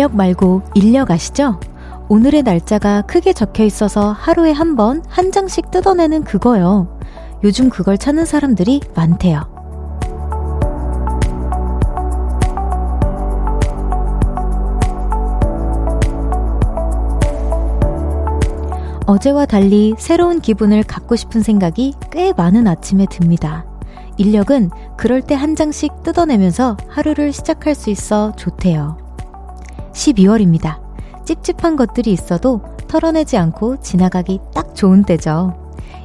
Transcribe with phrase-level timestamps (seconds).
[0.00, 1.60] 달력 말고 인력 아시죠?
[2.08, 6.98] 오늘의 날짜가 크게 적혀 있어서 하루에 한 번, 한 장씩 뜯어내는 그거요.
[7.44, 9.42] 요즘 그걸 찾는 사람들이 많대요.
[19.06, 23.66] 어제와 달리 새로운 기분을 갖고 싶은 생각이 꽤 많은 아침에 듭니다.
[24.16, 29.09] 인력은 그럴 때 한 장씩 뜯어내면서 하루를 시작할 수 있어 좋대요.
[29.92, 30.80] 12월입니다.
[31.24, 35.54] 찝찝한 것들이 있어도 털어내지 않고 지나가기 딱 좋은 때죠.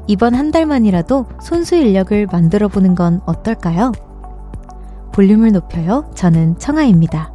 [0.08, 3.92] 이번 한 달만이라도 손수 인력을 만들어 보는 건 어떨까요?
[5.14, 6.12] 볼륨을 높여요.
[6.14, 7.34] 저는 청아입니다.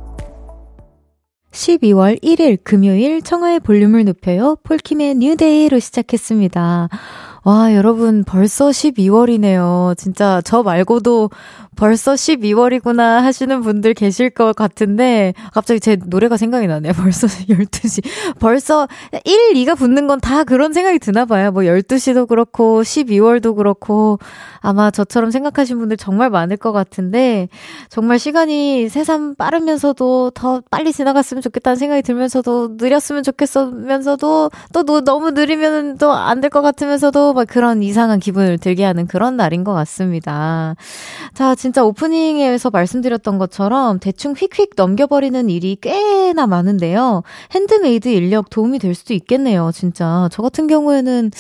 [1.50, 4.56] 12월 1일 금요일 청하의 볼륨을 높여요.
[4.62, 6.88] 폴킴의 뉴데이로 시작했습니다.
[7.42, 9.96] 와, 여러분 벌써 12월이네요.
[9.96, 11.30] 진짜 저 말고도
[11.80, 16.92] 벌써 12월이구나 하시는 분들 계실 것 같은데 갑자기 제 노래가 생각이 나네요.
[17.00, 18.04] 벌써 12시.
[18.38, 18.86] 벌써
[19.24, 21.50] 1, 2가 붙는 건 다 그런 생각이 드나 봐요.
[21.50, 24.18] 뭐 12시도 그렇고 12월도 그렇고
[24.60, 27.48] 아마 저처럼 생각하신 분들 정말 많을 것 같은데
[27.88, 35.96] 정말 시간이 새삼 빠르면서도 더 빨리 지나갔으면 좋겠다는 생각이 들면서도 느렸으면 좋겠으면서도 또 너무 느리면
[35.96, 40.74] 또 안 될 것 같으면서도 막 그런 이상한 기분을 들게 하는 그런 날인 것 같습니다.
[41.32, 47.22] 자, 진짜 오프닝에서 말씀드렸던 것처럼 대충 휙휙 넘겨버리는 일이 꽤나 많은데요.
[47.52, 50.28] 핸드메이드 일력 도움이 될 수도 있겠네요, 진짜.
[50.32, 51.30] 저 같은 경우에는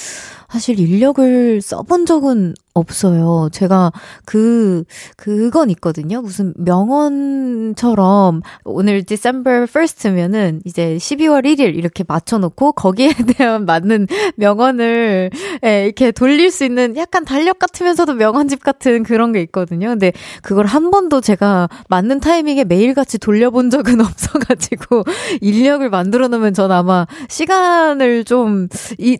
[0.48, 3.48] 사실 일력을 써본 적은 없어요.
[3.52, 3.92] 제가
[4.24, 4.84] 그,
[5.16, 6.22] 그건 있거든요.
[6.22, 15.30] 무슨 명언처럼 오늘 December 1st면은 이제 12월 1일 이렇게 맞춰 놓고 거기에 대한 맞는 명언을
[15.64, 19.88] 예, 이렇게 돌릴 수 있는 약간 달력 같으면서도 명언집 같은 그런 게 있거든요.
[19.88, 25.04] 근데 그걸 한 번도 제가 맞는 타이밍에 매일같이 돌려본 적은 없어 가지고
[25.40, 28.68] 인력을 만들어 놓으면 전 아마 시간을 좀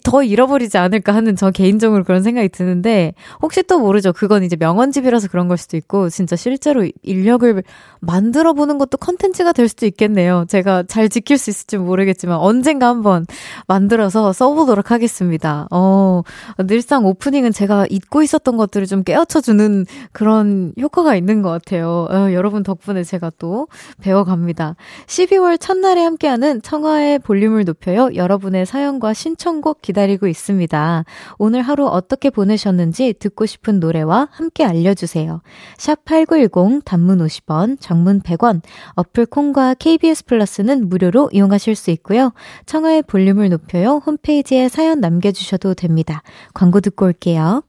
[0.02, 4.12] 더 잃어버리지 않을까 하는 저 개인적으로 그런 생각이 드는데 혹시 또 모르죠.
[4.12, 7.62] 그건 이제 명언집이라서 그런 걸 수도 있고 진짜 실제로 인력을
[8.00, 10.44] 만들어 보는 것도 컨텐츠가 될 수도 있겠네요.
[10.48, 13.26] 제가 잘 지킬 수 있을지 모르겠지만 언젠가 한번
[13.68, 15.68] 만들어서 써보도록 하겠습니다.
[15.70, 16.22] 어,
[16.66, 22.08] 늘상 오프닝은 제가 잊고 있었던 것들을 좀 깨우쳐 주는 그런 효과가 있는 것 같아요.
[22.10, 23.68] 어, 여러분 덕분에 제가 또
[24.00, 24.74] 배워갑니다.
[25.06, 28.10] 12월 첫날에 함께하는 청하의 볼륨을 높여요.
[28.16, 31.04] 여러분의 사연과 신청곡 기다리고 있습니다.
[31.38, 35.42] 오늘 하루 어떻게 보내셨는지 듣고 싶은 노래와 함께 알려주세요.
[35.78, 38.62] 샵 8910 단문 50원, 장문 100원,
[38.94, 42.32] 어플 콩과 KBS 플러스는 무료로 이용하실 수 있고요.
[42.66, 44.02] 청하의 볼륨을 높여요.
[44.04, 46.22] 홈페이지에 사연 남겨주셔도 됩니다.
[46.54, 47.62] 광고 듣고 올게요.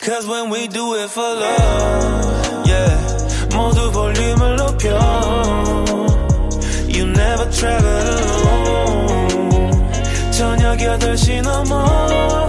[0.00, 3.22] Cause when we do it for love, yeah.
[3.54, 4.98] 모두 볼륨을 높여.
[6.88, 8.72] You never travel alone.
[10.32, 12.48] 저녁 8시 넘어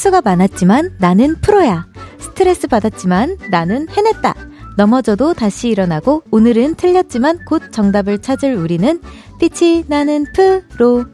[0.00, 1.86] 실수가 많았지만 나는 프로야.
[2.18, 4.34] 스트레스 받았지만 나는 해냈다.
[4.78, 8.98] 넘어져도 다시 일어나고 오늘은 틀렸지만 곧 정답을 찾을 우리는
[9.38, 11.04] 빛이 나는 프로.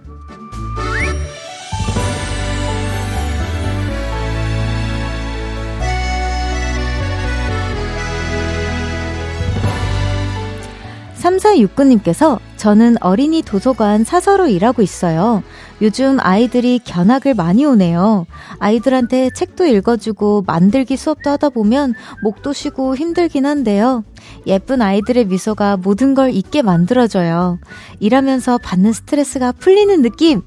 [11.26, 15.42] 삼사육구님께서 저는 어린이 도서관 사서로 일하고 있어요.
[15.82, 18.26] 요즘 아이들이 견학을 많이 오네요.
[18.60, 24.04] 아이들한테 책도 읽어주고 만들기 수업도 하다 보면 목도 쉬고 힘들긴 한데요.
[24.46, 27.58] 예쁜 아이들의 미소가 모든 걸 잊게 만들어줘요.
[28.00, 30.42] 일하면서 받는 스트레스가 풀리는 느낌!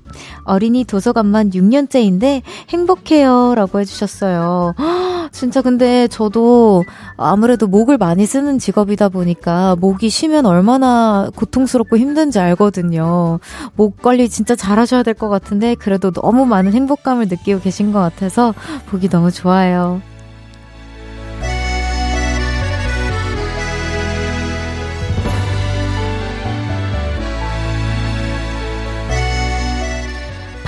[0.46, 3.54] 어린이 도서관만 6년째인데 행복해요.
[3.56, 4.74] 라고 해주셨어요.
[5.32, 6.86] 진짜 근데 저도
[7.18, 13.40] 아무래도 목을 많이 쓰는 직업이다 보니까 목이 쉬면 얼마나 고통스럽고 힘든지 알거든요.
[13.76, 18.54] 목 관리 진짜 잘하셔야 될 것 같은데 그래도 너무 많은 행복감을 느끼고 계신 것 같아서
[18.88, 20.02] 보기 너무 좋아요.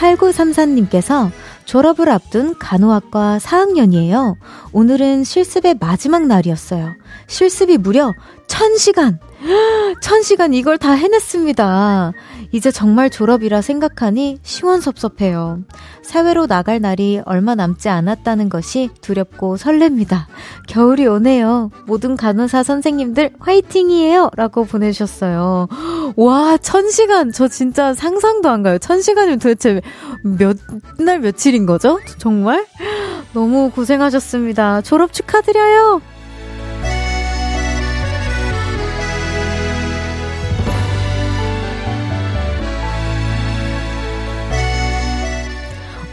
[0.02, 1.32] 8934님께서
[1.66, 4.36] 졸업을 앞둔 간호학과 4학년이에요.
[4.74, 6.96] 오늘은 실습의 마지막 날이었어요.
[7.28, 8.14] 실습이 무려
[8.48, 9.20] 1000시간!
[10.02, 12.14] 1000시간 이걸 다 해냈습니다.
[12.52, 15.60] 이제 정말 졸업이라 생각하니 시원섭섭해요.
[16.04, 20.26] 사회로 나갈 날이 얼마 남지 않았다는 것이 두렵고 설렙니다.
[20.68, 21.72] 겨울이 오네요.
[21.86, 24.32] 모든 간호사 선생님들 화이팅이에요!
[24.36, 25.68] 라고 보내주셨어요.
[26.18, 27.32] 와, 천 시간!
[27.32, 28.78] 저 진짜 상상도 안 가요.
[28.80, 29.82] 천 시간이면 도대체
[30.24, 30.58] 몇
[31.00, 32.00] 날 며칠인 거죠?
[32.18, 32.66] 정말?
[33.34, 34.82] 너무 고생하셨습니다.
[34.82, 36.02] 졸업 축하드려요!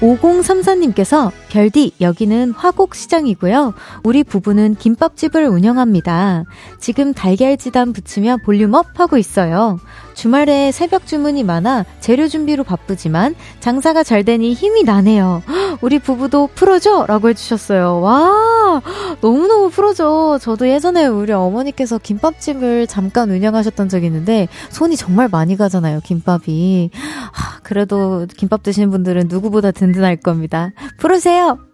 [0.00, 3.74] 5034님께서 별디 여기는 화곡시장이고요.
[4.04, 6.44] 우리 부부는 김밥집을 운영합니다.
[6.78, 9.78] 지금 달걀지단 붙이며 볼륨업 하고 있어요.
[10.14, 15.42] 주말에 새벽 주문이 많아 재료 준비로 바쁘지만 장사가 잘 되니 힘이 나네요.
[15.80, 17.06] 우리 부부도 풀어줘!
[17.06, 18.00] 라고 해주셨어요.
[18.00, 18.82] 와,
[19.20, 20.38] 너무너무 풀어줘.
[20.40, 26.90] 저도 예전에 우리 어머니께서 김밥집을 잠깐 운영하셨던 적이 있는데 손이 정말 많이 가잖아요, 김밥이.
[27.62, 30.72] 그래도 김밥 드시는 분들은 누구보다 든든할 겁니다.
[30.96, 31.37] 풀으세요!
[31.38, 31.67] 해주세요.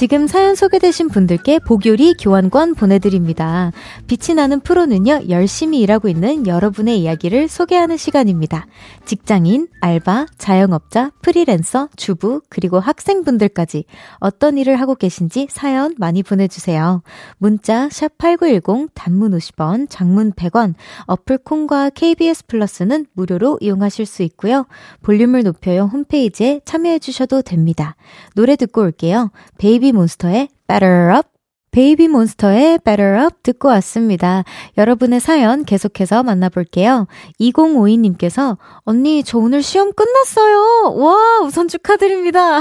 [0.00, 3.70] 지금 사연 소개되신 분들께복요리교환권 보내드립니다
[4.06, 8.66] 빛이 나는 프로는요, 열심히 일하고 있는 여러분의 이야기를 소개하는 시간입니다.
[9.04, 13.84] 직장인, 알바, 자영업자, 프리랜서, 주부, 그리고 학생분들까지
[14.20, 17.02] 어떤 일을 하고 계신지 사연 많이 보내주세요.
[17.36, 20.76] 문자, 샵8910, 단문 50원, 장문 100원,
[21.08, 24.66] 어플 콩과 KBS 플러스는 무료로 이용하실 수 있고요.
[25.02, 27.96] 볼륨을 높여요 홈페이지에 참여해주셔도 됩니다.
[28.34, 29.30] 노래 듣고 올게요.
[29.58, 31.28] 베이비 몬스터의 Batter Up
[31.72, 34.42] 베이비 몬스터의 Batter Up 듣고 왔습니다.
[34.76, 37.06] 여러분의 사연 계속해서 만나볼게요.
[37.40, 40.94] 2052님께서 언니 저 오늘 시험 끝났어요.
[40.96, 42.58] 와 우선 축하드립니다.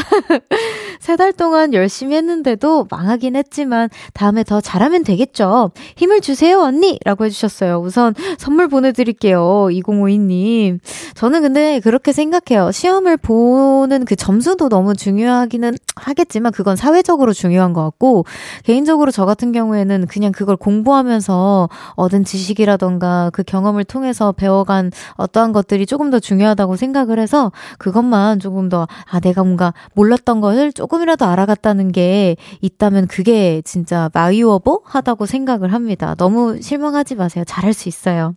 [1.01, 5.71] 세 달 동안 열심히 했는데도 망하긴 했지만 다음에 더 잘하면 되겠죠.
[5.97, 7.79] 힘을 주세요 언니 라고 해주셨어요.
[7.79, 9.69] 우선 선물 보내드릴게요.
[9.71, 10.79] 2052님.
[11.15, 12.71] 저는 근데 그렇게 생각해요.
[12.71, 18.25] 시험을 보는 그 점수도 너무 중요하기는 하겠지만 그건 사회적으로 중요한 것 같고
[18.63, 25.85] 개인적으로 저 같은 경우에는 그냥 그걸 공부하면서 얻은 지식이라던가 그 경험을 통해서 배워간 어떠한 것들이
[25.85, 31.91] 조금 더 중요하다고 생각을 해서 그것만 조금 더, 아, 내가 뭔가 몰랐던 것을 조금이라도 알아갔다는
[31.91, 36.15] 게 있다면 그게 진짜 마이워보 하다고 생각을 합니다.
[36.17, 37.43] 너무 실망하지 마세요.
[37.47, 38.33] 잘할 수 있어요.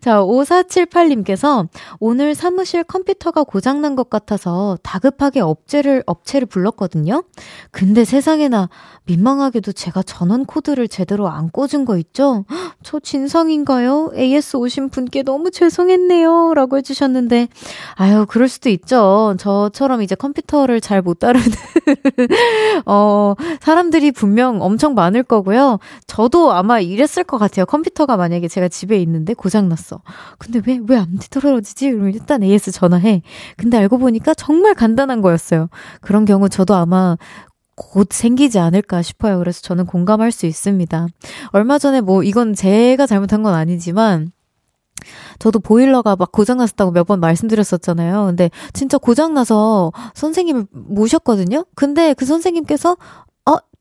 [0.00, 1.68] 자, 5478님께서
[2.10, 7.22] 오늘 사무실 컴퓨터가 고장난 것 같아서 다급하게 업체를, 업체를 불렀거든요.
[7.70, 8.68] 근데 세상에나
[9.04, 12.46] 민망하게도 제가 전원 코드를 제대로 안 꽂은 거 있죠?
[12.82, 14.10] 저 진상인가요?
[14.16, 16.54] AS 오신 분께 너무 죄송했네요.
[16.54, 17.46] 라고 해주셨는데,
[17.94, 19.36] 아유, 그럴 수도 있죠.
[19.38, 21.46] 저처럼 이제 컴퓨터를 잘 못 다루는,
[22.86, 25.78] 어, 사람들이 분명 엄청 많을 거고요.
[26.06, 27.66] 저도 아마 이랬을 것 같아요.
[27.66, 30.02] 컴퓨터가 만약에 제가 집에 있는데 고장났어.
[30.38, 31.89] 근데 왜, 왜안 되돌아오지?
[31.92, 33.22] 그러면 일단 AS 전화해.
[33.56, 35.68] 근데 알고 보니까 정말 간단한 거였어요.
[36.00, 37.16] 그런 경우 저도 아마
[37.76, 39.38] 곧 생기지 않을까 싶어요.
[39.38, 41.06] 그래서 저는 공감할 수 있습니다.
[41.52, 44.32] 얼마 전에 뭐 이건 제가 잘못한 건 아니지만
[45.38, 48.26] 저도 보일러가 막 고장났었다고 몇 번 말씀드렸었잖아요.
[48.26, 51.64] 근데 진짜 고장나서 선생님을 모셨거든요?
[51.74, 52.98] 근데 그 선생님께서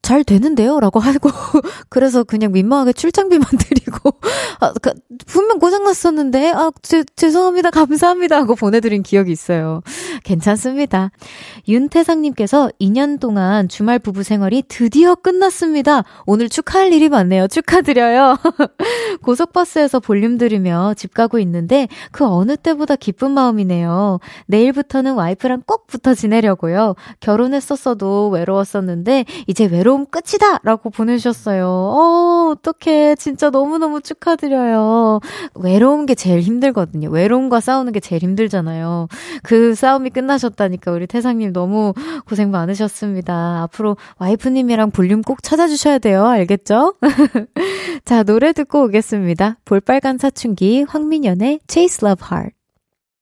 [0.01, 0.79] 잘 되는데요?
[0.79, 1.29] 라고 하고,
[1.89, 4.11] 그래서 그냥 민망하게 출장비만 드리고,
[4.59, 4.93] 아, 그,
[5.27, 7.69] 분명 고장났었는데, 아, 제, 죄송합니다.
[7.69, 8.37] 감사합니다.
[8.37, 9.81] 하고 보내드린 기억이 있어요.
[10.23, 11.11] 괜찮습니다.
[11.67, 16.03] 윤태상님께서 2년 동안 주말 부부 생활이 드디어 끝났습니다.
[16.25, 17.47] 오늘 축하할 일이 많네요.
[17.47, 18.37] 축하드려요.
[19.21, 24.19] 고속버스에서 볼륨 들으며 집 가고 있는데, 그 어느 때보다 기쁜 마음이네요.
[24.47, 26.95] 내일부터는 와이프랑 꼭 붙어 지내려고요.
[27.19, 30.59] 결혼했었어도 외로웠었는데, 이제 외로 외로움 끝이다!
[30.61, 31.65] 라고 보내주셨어요.
[31.67, 33.15] 어, 어떡해.
[33.15, 35.19] 진짜 너무너무 축하드려요.
[35.55, 37.09] 외로운 게 제일 힘들거든요.
[37.09, 39.07] 외로움과 싸우는 게 제일 힘들잖아요.
[39.41, 41.93] 그 싸움이 끝나셨다니까 우리 태상님 너무
[42.27, 43.63] 고생 많으셨습니다.
[43.63, 46.27] 앞으로 와이프님이랑 볼륨 꼭 찾아주셔야 돼요.
[46.27, 46.93] 알겠죠?
[48.05, 49.57] 자, 노래 듣고 오겠습니다.
[49.65, 52.58] 볼빨간 사춘기 황민연의 Chase Love Heart.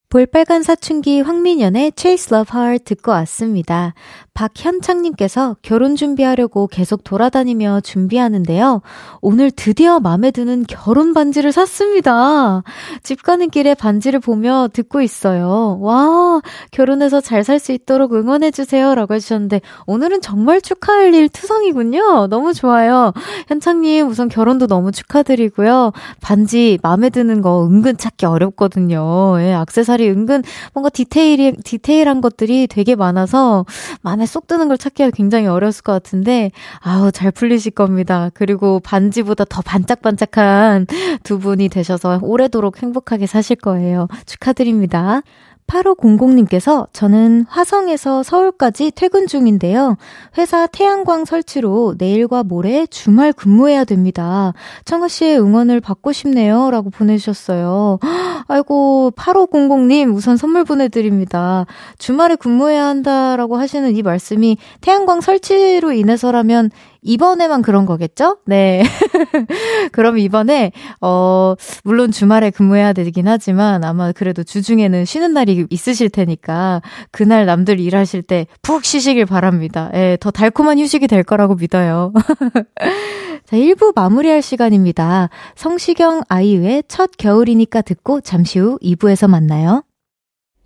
[0.10, 3.94] 볼빨간 사춘기 황민연의 Chase Love Heart 듣고 왔습니다.
[4.34, 8.84] 박현창님께서 결혼 준비하려고 계속 돌아다니며 준비하는데요.
[9.20, 12.64] 오늘 드디어 마음에 드는 결혼 반지를 샀습니다.
[13.04, 15.78] 집 가는 길에 반지를 보며 듣고 있어요.
[15.82, 16.40] 와,
[16.72, 18.94] 결혼해서 잘 살 수 있도록 응원해주세요.
[18.96, 22.28] 라고 해주셨는데, 오늘은 정말 축하할 일 투성이군요.
[22.28, 23.14] 너무 좋아요.
[23.48, 25.92] 현창님, 우선 결혼도 너무 축하드리고요.
[26.22, 29.38] 반지 마음에 드는 거 은근 찾기 어렵거든요.
[29.40, 33.66] 예, 악세사리 은근 뭔가 디테일이, 디테일한 것들이 되게 많아서
[34.01, 38.30] 마음에 쏙 드는 걸 찾기가 굉장히 어려웠을 것 같은데, 아우, 잘 풀리실 겁니다.
[38.34, 40.88] 그리고 반지보다 더 반짝반짝한
[41.24, 44.08] 두 분이 되셔서 오래도록 행복하게 사실 거예요.
[44.25, 45.22] 축하드립니다.
[45.67, 49.97] 8500님께서 저는 화성에서 서울까지 퇴근 중인데요.
[50.38, 54.53] 회사 태양광 설치로 내일과 모레 주말 근무해야 됩니다.
[54.86, 56.71] 청아 씨의 응원을 받고 싶네요.
[56.71, 58.00] 라고 보내주셨어요.
[58.47, 61.65] 아이고, 8500님 우선 선물 보내드립니다.
[61.97, 66.71] 주말에 근무해야 한다라고 하시는 이 말씀이 태양광 설치로 인해서라면
[67.01, 68.38] 이번에만 그런 거겠죠?
[68.46, 68.84] 네.
[69.92, 76.82] 그럼 이번에, 어, 물론 주말에 근무해야 되긴 하지만 아마 그래도 주중에는 쉬는 날이 있으실 테니까
[77.12, 79.89] 그날 남들 일하실 때 푹 쉬시길 바랍니다.
[79.94, 82.12] 예, 더 달콤한 휴식이 될 거라고 믿어요.
[83.46, 85.30] 자, 1부 마무리할 시간입니다.
[85.56, 89.84] 성시경 아이유의 첫 겨울이니까 듣고 잠시 후 2부에서 만나요.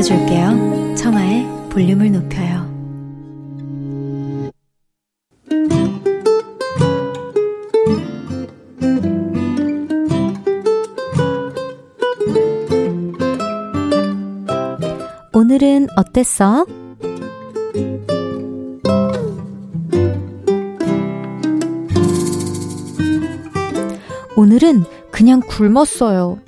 [0.00, 0.94] 높여줄게요.
[0.96, 2.70] 청하의 볼륨을 높여요.
[15.34, 16.66] 오늘은 어땠어?
[24.36, 26.38] 오늘은 그냥 굶었어요.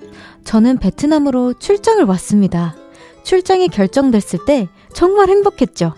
[0.44, 2.81] 저는 베트남으로 출장을 왔습니다.
[3.22, 5.94] 출장이 결정됐을 때 정말 행복했죠.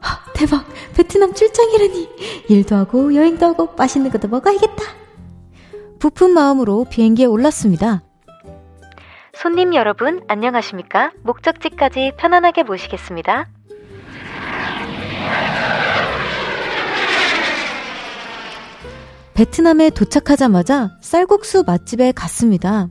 [0.00, 0.66] 하, 대박!
[0.94, 2.08] 베트남 출장이라니!
[2.48, 4.84] 일도 하고 여행도 하고 맛있는 것도 먹어야겠다!
[5.98, 8.02] 부푼 마음으로 비행기에 올랐습니다.
[9.34, 11.12] 손님 여러분, 안녕하십니까?
[11.22, 13.48] 목적지까지 편안하게 모시겠습니다.
[19.34, 22.88] 베트남에 도착하자마자 쌀국수 맛집에 갔습니다.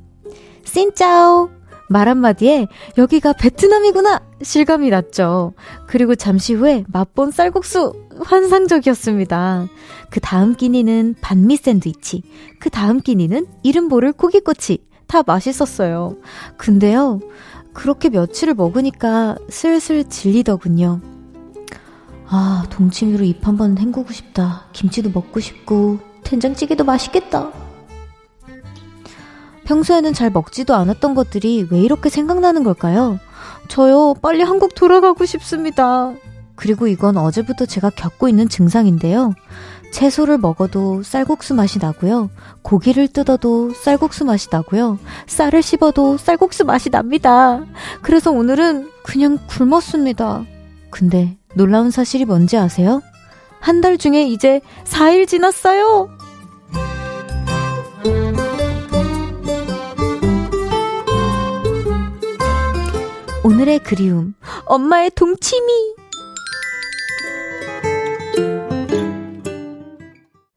[0.64, 1.55] 씬짜오!
[1.88, 5.54] 말 한마디에 여기가 베트남이구나 실감이 났죠.
[5.88, 9.68] 그리고 잠시 후에 맛본 쌀국수 환상적이었습니다.
[10.10, 12.24] 그 다음 끼니는 반미 샌드위치,
[12.60, 16.15] 그 다음 끼니는 이름 모를 고기꼬치 다 맛있었어요.
[16.58, 17.20] 근데요,
[17.74, 21.01] 그렇게 며칠을 먹으니까 슬슬 질리더군요.
[22.27, 24.65] 아, 동치미로 입 한번 헹구고 싶다.
[24.74, 27.64] 김치도 먹고 싶고, 된장찌개도 맛있겠다.
[29.65, 33.19] 평소에는 잘 먹지도 않았던 것들이 왜 이렇게 생각나는 걸까요?
[33.67, 36.13] 저요, 빨리 한국 돌아가고 싶습니다.
[36.55, 39.34] 그리고 이건 어제부터 제가 겪고 있는 증상인데요.
[39.91, 42.29] 채소를 먹어도 쌀국수 맛이 나고요.
[42.62, 45.00] 고기를 뜯어도 쌀국수 맛이 나고요.
[45.27, 47.63] 쌀을 씹어도 쌀국수 맛이 납니다.
[48.01, 50.43] 그래서 오늘은 그냥 굶었습니다.
[50.89, 53.01] 근데 놀라운 사실이 뭔지 아세요?
[53.60, 56.10] 한 달 중에 이제 4일 지났어요!
[63.56, 64.34] 오늘의 그리움.
[64.66, 65.96] 엄마의 동치미.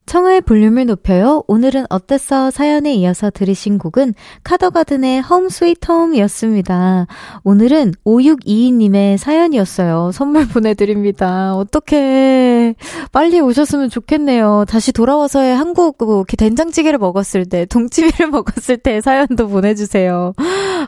[0.08, 1.44] 청하의 볼륨을 높여요.
[1.48, 2.50] 오늘은 어땠어?
[2.50, 7.06] 사연에 이어서 들으신 곡은 카더가든의 홈 스위트 홈이었습니다.
[7.44, 10.10] 오늘은 5622님의 사연이었어요.
[10.14, 11.54] 선물 보내드립니다.
[11.54, 12.74] 어떻게
[13.12, 14.64] 빨리 오셨으면 좋겠네요.
[14.66, 20.32] 다시 돌아와서의 한국 뭐 이렇게 된장찌개를 먹었을 때, 동치미를 먹었을 때 사연도 보내주세요.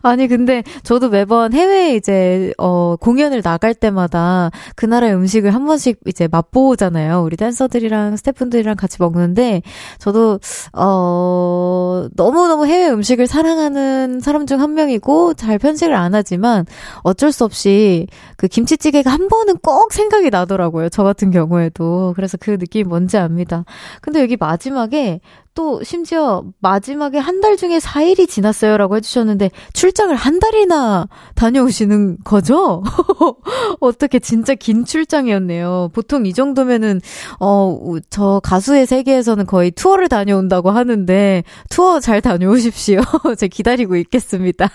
[0.03, 6.01] 아니 근데 저도 매번 해외에 이제 어 공연을 나갈 때마다 그 나라의 음식을 한 번씩
[6.07, 7.23] 이제 맛보잖아요.
[7.23, 9.63] 우리 댄서들이랑 스태프분들이랑 같이 먹 먹는데
[9.99, 10.39] 저도
[10.73, 16.67] 어 너무너무 해외 음식을 사랑하는 사람 중 한 명이고 잘 편식을 안 하지만
[17.03, 20.89] 어쩔 수 없이 그 김치찌개가 한 번은 꼭 생각이 나더라고요.
[20.91, 22.13] 저 같은 경우에도.
[22.17, 23.65] 그래서 그 느낌이 뭔지 압니다.
[24.03, 25.21] 근데 여기 마지막에
[25.55, 32.83] 또 심지어 마지막에 한 달 중에 4일이 지났어요 라고 해주셨는데 출장을 한 달이나 다녀오시는 거죠?
[33.81, 35.91] 어떻게 진짜 긴 출장이었네요.
[35.95, 37.01] 보통 이 정도면은,
[37.41, 37.79] 어,
[38.11, 43.01] 저 가수의 세계에서는 거의 투어를 다녀온다고 하는데 투어 잘 다녀오십시오.
[43.39, 44.69] 제가 기다리고 있겠습니다.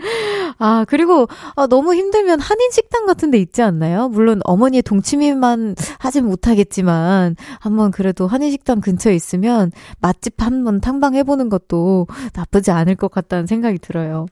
[0.58, 4.08] 아, 그리고 아, 너무 힘들면 한인 식당 같은 데 있지 않나요?
[4.08, 12.06] 물론 어머니의 동치미만 하진 못하겠지만 한번 그래도 한인 식당 근처에 있으면 맛집 한번 탐방해보는 것도
[12.34, 14.26] 나쁘지 않을 것 같다는 생각이 들어요.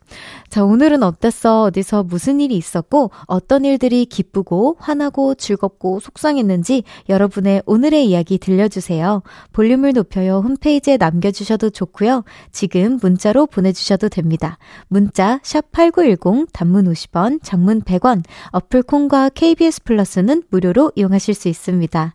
[0.48, 1.62] 자, 오늘은 어땠어?
[1.64, 9.22] 어디서 무슨 일이 있었고 어떤 일들이 기쁘고 화나고 즐겁고 속상했는지 여러분의 오늘의 이야기 들려주세요.
[9.52, 12.24] 볼륨을 높여요 홈페이지에 남겨주셔도 좋고요.
[12.52, 14.58] 지금 문자로 보내주셔도 됩니다.
[14.88, 22.14] 문자 샵8910 샵8910 단문 50원, 장문 100원, 어플 콩과 KBS 플러스는 무료로 이용하실 수 있습니다.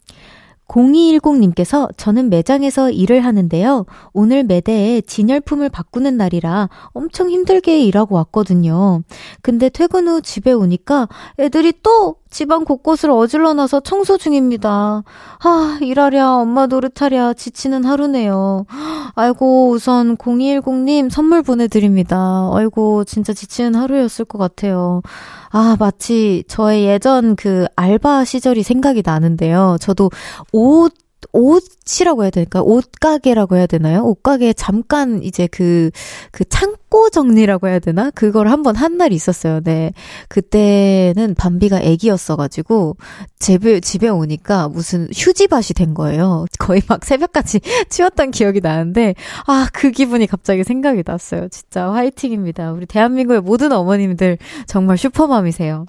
[0.74, 3.86] 0210님께서 저는 매장에서 일을 하는데요.
[4.12, 9.04] 오늘 매대에 진열품을 바꾸는 날이라 엄청 힘들게 일하고 왔거든요.
[9.42, 11.08] 근데 퇴근 후 집에 오니까
[11.40, 15.04] 애들이 또 집안 곳곳을 어질러 놔서 청소 중입니다.
[15.44, 18.66] 아, 일하랴, 엄마 노릇하랴, 지치는 하루네요.
[19.14, 22.50] 아이고, 우선 0210님 선물 보내드립니다.
[22.52, 25.04] 아이고, 진짜 지치는 하루였을 것 같아요.
[25.52, 29.78] 아, 마치 저의 예전 그 알바 시절이 생각이 나는데요.
[29.80, 30.10] 저도
[30.52, 30.92] 옷
[31.32, 32.62] 옷이라고 해야 될까?
[32.62, 34.04] 옷가게라고 해야 되나요?
[34.04, 35.92] 옷가게 잠깐 이제 그,
[36.32, 38.10] 그 창고 정리라고 해야 되나?
[38.12, 39.62] 그걸 한번 한 날이 있었어요.
[39.62, 39.94] 네.
[40.28, 42.98] 그때는 밤비가 애기였어가지고,
[43.40, 46.46] 집에, 집에 오니까 무슨 휴지밭이 된 거예요.
[46.60, 49.16] 거의 막 새벽까지 치웠던 기억이 나는데,
[49.48, 51.48] 아, 그 기분이 갑자기 생각이 났어요.
[51.50, 52.72] 진짜 화이팅입니다.
[52.74, 54.38] 우리 대한민국의 모든 어머님들
[54.68, 55.86] 정말 슈퍼맘이세요.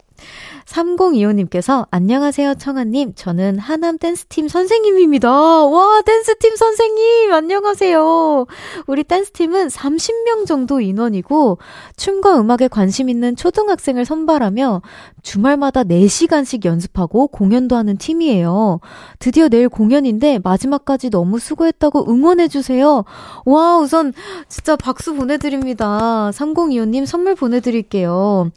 [0.67, 5.31] 3025님께서 안녕하세요 청아님 저는 하남 댄스팀 선생님입니다.
[5.31, 8.47] 와 댄스팀 선생님 안녕하세요.
[8.87, 11.59] 우리 댄스팀은 30명 정도 인원이고
[11.97, 14.83] 춤과 음악에 관심 있는 초등학생을 선발하며
[15.23, 18.81] 주말마다 4시간씩 연습하고 공연도 하는 팀이에요.
[19.19, 23.05] 드디어 내일 공연인데 마지막까지 너무 수고했다고 응원해주세요.
[23.45, 24.13] 와, 우선
[24.49, 26.31] 진짜 박수 보내드립니다.
[26.33, 28.51] 3025님 선물 보내드릴게요.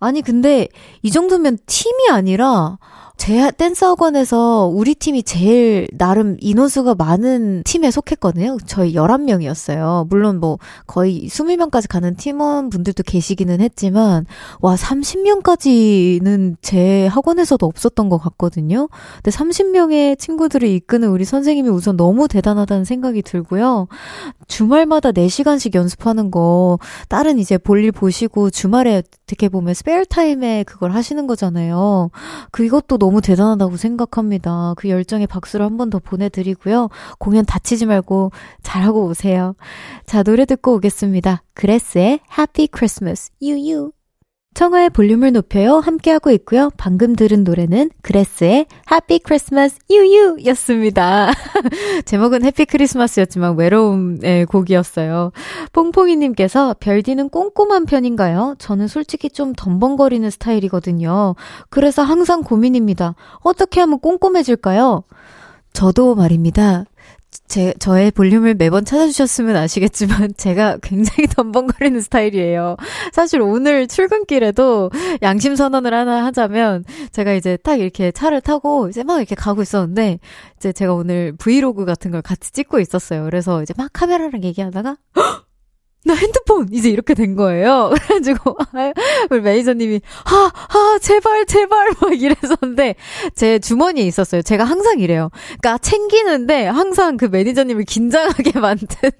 [0.00, 0.68] 아니, 근데
[1.02, 2.78] 이 정도면 팀이 아니라
[3.20, 8.56] 제 댄스 학원에서 우리 팀이 제일 나름 인원수가 많은 팀에 속했거든요.
[8.64, 10.08] 저희 11명이었어요.
[10.08, 14.24] 물론 뭐 거의 20명까지 가는 팀원분들도 계시기는 했지만
[14.62, 18.88] 와 30명까지는 제 학원에서도 없었던 것 같거든요.
[19.16, 23.86] 근데 30명의 친구들을 이끄는 우리 선생님이 우선 너무 대단하다는 생각이 들고요.
[24.48, 26.78] 주말마다 4시간씩 연습하는 거
[27.10, 32.10] 다른 이제 볼일 보시고 주말에 어떻게 보면 스페어 타임에 그걸 하시는 거잖아요.
[32.50, 34.74] 그것도 너무 너무 대단하다고 생각합니다.
[34.76, 36.90] 그 열정에 박수를 한 번 더 보내드리고요.
[37.18, 38.30] 공연 다치지 말고
[38.62, 39.56] 잘하고 오세요.
[40.06, 41.42] 자, 노래 듣고 오겠습니다.
[41.54, 43.99] 그레스의 Happy Christmas, You.
[44.54, 45.76] 청하의 볼륨을 높여요.
[45.78, 46.70] 함께하고 있고요.
[46.76, 51.30] 방금 들은 노래는 그레스의 Happy Christmas You You 였습니다.
[52.04, 55.30] 제목은 해피 크리스마스였지만 외로움의 곡이었어요.
[55.72, 58.56] 뽕뽕이님께서 별디는 꼼꼼한 편인가요?
[58.58, 61.36] 저는 솔직히 좀 덤벙거리는 스타일이거든요.
[61.70, 63.14] 그래서 항상 고민입니다.
[63.42, 65.04] 어떻게 하면 꼼꼼해질까요?
[65.72, 66.84] 저도 말입니다.
[67.50, 72.76] 제, 저의 볼륨을 매번 찾아주셨으면 아시겠지만, 제가 굉장히 덤벙거리는 스타일이에요.
[73.12, 79.18] 사실 오늘 출근길에도 양심 선언을 하나 하자면, 제가 이제 딱 이렇게 차를 타고, 이제 막
[79.18, 80.20] 이렇게 가고 있었는데,
[80.58, 83.24] 이제 제가 오늘 브이로그 같은 걸 같이 찍고 있었어요.
[83.24, 85.49] 그래서 이제 막 카메라랑 얘기하다가, 헉!
[86.04, 87.92] 나 핸드폰 이제 이렇게 된 거예요.
[88.08, 88.56] 그래가지고
[89.30, 92.96] 우리 매니저님이 하하 아, 제발 제발 막 이랬었는데
[93.34, 94.42] 제 주머니에 있었어요.
[94.42, 95.30] 제가 항상 이래요.
[95.60, 99.10] 그러니까 챙기는데 항상 그 매니저님을 긴장하게 만드는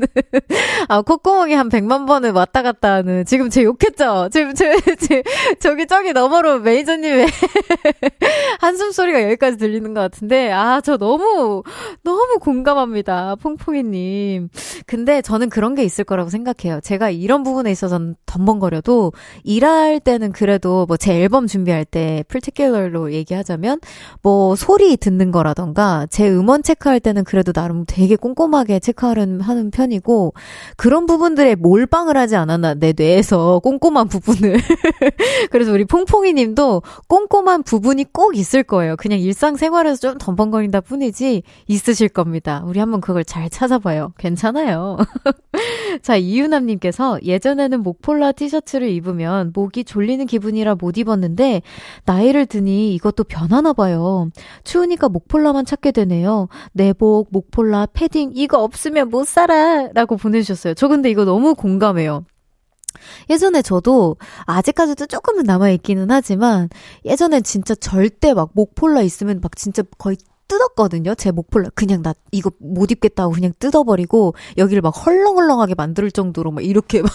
[0.88, 4.29] 아 콧구멍이 한 100만 번을 왔다 갔다 하는 지금 제 욕했죠.
[4.33, 5.23] 지금 제, 제
[5.61, 7.27] 저기 저기 너머로 매니저님의
[8.61, 11.62] 한숨 소리가 여기까지 들리는 것 같은데 아 저 너무
[12.03, 13.37] 너무 공감합니다.
[13.37, 14.49] 퐁퐁이님.
[14.87, 16.69] 근데 저는 그런 게 있을 거라고 생각해요.
[16.70, 16.80] 같아요.
[16.80, 19.12] 제가 이런 부분에 있어서는 덤벙거려도
[19.44, 23.80] 일할 때는 그래도 뭐 제 앨범 준비할 때 풀티큘러로 얘기하자면
[24.22, 30.35] 뭐 소리 듣는 거라던가 제 음원 체크할 때는 그래도 나름 되게 꼼꼼하게 체크하는 하는 편이고
[30.76, 34.59] 그런 부분들에 몰빵을 하지 않았나 내 뇌에서 꼼꼼한 부분을
[35.50, 38.96] 그래서 우리 퐁퐁이 님도 꼼꼼한 부분이 꼭 있을 거예요.
[38.96, 42.62] 그냥 일상생활에서 좀 덤벙거린다 뿐이지 있으실 겁니다.
[42.66, 44.12] 우리 한번 그걸 잘 찾아봐요.
[44.18, 44.98] 괜찮아요.
[46.03, 51.62] 자, 이유남님께서 예전에는 목폴라 티셔츠를 입으면 목이 졸리는 기분이라 못 입었는데,
[52.05, 54.31] 나이를 드니 이것도 변하나 봐요.
[54.64, 56.48] 추우니까 목폴라만 찾게 되네요.
[56.72, 59.88] 내복, 목폴라, 패딩, 이거 없으면 못 살아!
[59.92, 60.74] 라고 보내주셨어요.
[60.74, 62.24] 저 근데 이거 너무 공감해요.
[63.29, 66.68] 예전에 저도 아직까지도 조금은 남아있기는 하지만
[67.05, 70.16] 예전엔 진짜 절대 막 목폴라 있으면 막 진짜 거의
[70.51, 71.15] 뜯었거든요.
[71.15, 71.71] 제 목폴라.
[71.77, 77.13] 그냥 나 이거 못 입겠다고 그냥 뜯어버리고 여기를 막 헐렁헐렁하게 만들 정도로 막 이렇게 막,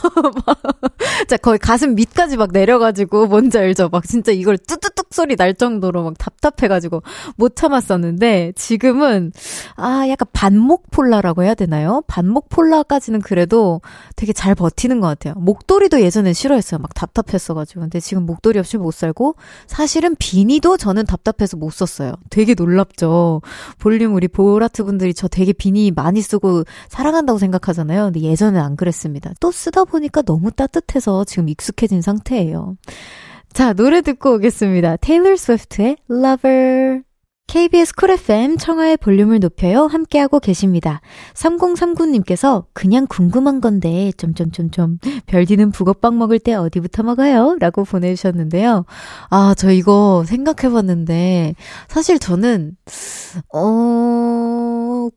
[1.27, 3.89] 자, 거의 가슴 밑까지 막 내려가지고 뭔지 알죠?
[3.89, 7.03] 막 진짜 이걸 뚜뚜뚝 소리 날 정도로 막 답답해가지고
[7.35, 9.33] 못 참았었는데 지금은
[9.75, 12.03] 아, 약간 반목 폴라라고 해야 되나요?
[12.07, 13.81] 반목 폴라까지는 그래도
[14.15, 15.33] 되게 잘 버티는 것 같아요.
[15.35, 16.79] 목도리도 예전엔 싫어했어요.
[16.79, 17.81] 막 답답했어가지고.
[17.81, 19.35] 근데 지금 목도리 없이 못 살고
[19.67, 22.13] 사실은 비니도 저는 답답해서 못 썼어요.
[22.29, 23.24] 되게 놀랍죠?
[23.79, 28.05] 볼륨 우리 보라트 분들이 저 되게 비니 많이 쓰고 사랑한다고 생각하잖아요.
[28.05, 29.31] 근데 예전엔 안 그랬습니다.
[29.39, 32.77] 또 쓰다 보니까 너무 따뜻해서 지금 익숙해진 상태예요.
[33.53, 34.97] 자, 노래 듣고 오겠습니다.
[34.97, 37.03] 테일러 스위프트의 Lover.
[37.47, 39.85] KBS 쿨 FM 청하의 볼륨을 높여요.
[39.85, 41.01] 함께하고 계십니다.
[41.33, 47.55] 3039님께서 그냥 궁금한 건데, 점점점점, 별디는 붕어빵 먹을 때 어디부터 먹어요?
[47.59, 48.85] 라고 보내주셨는데요.
[49.29, 51.55] 아, 저 이거 생각해봤는데,
[51.87, 52.75] 사실 저는,
[53.53, 55.07] 어,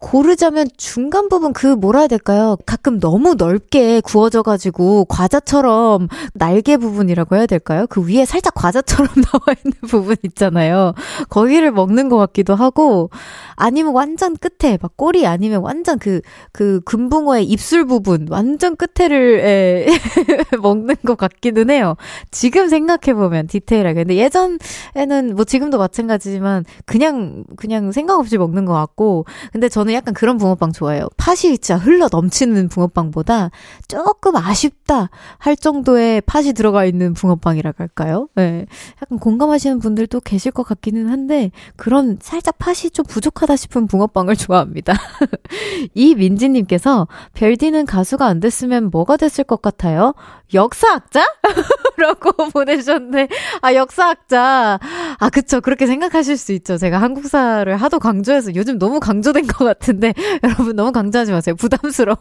[0.00, 2.56] 고르자면 중간 부분 그 뭐라 해야 될까요?
[2.64, 7.86] 가끔 너무 넓게 구워져가지고 과자처럼 날개 부분이라고 해야 될까요?
[7.86, 10.94] 그 위에 살짝 과자처럼 나와 있는 부분 있잖아요.
[11.28, 13.10] 거기를 먹는 것 같기도 하고
[13.56, 19.86] 아니면 완전 끝에 막 꼬리 아니면 완전 그, 그 금붕어의 입술 부분 완전 끝에를 에,
[20.62, 21.96] 먹는 것 같기는 해요.
[22.30, 24.04] 지금 생각해 보면 디테일하게.
[24.04, 29.94] 근데 예전에는 뭐 지금도 마찬가지지만 그냥, 그냥 생각 없이 먹는 것 같고 근데 저는 저는
[29.94, 31.08] 약간 그런 붕어빵 좋아해요.
[31.16, 33.50] 팥이 진짜 흘러 넘치는 붕어빵보다
[33.88, 38.28] 조금 아쉽다 할 정도의 팥이 들어가 있는 붕어빵이라 할까요?
[38.36, 38.66] 네.
[39.02, 44.94] 약간 공감하시는 분들도 계실 것 같기는 한데 그런 살짝 팥이 좀 부족하다 싶은 붕어빵을 좋아합니다.
[45.94, 50.14] 이 민지님께서 별디는 가수가 안 됐으면 뭐가 됐을 것 같아요?
[50.52, 51.24] 역사학자?
[51.96, 53.28] 라고 보내주셨는데,
[53.60, 54.78] 아, 역사학자.
[55.18, 55.60] 아, 그쵸.
[55.60, 56.76] 그렇게 생각하실 수 있죠.
[56.76, 60.14] 제가 한국사를 하도 강조해서 요즘 너무 강조된 것 같은데,
[60.44, 61.54] 여러분 너무 강조하지 마세요.
[61.56, 62.18] 부담스러워요.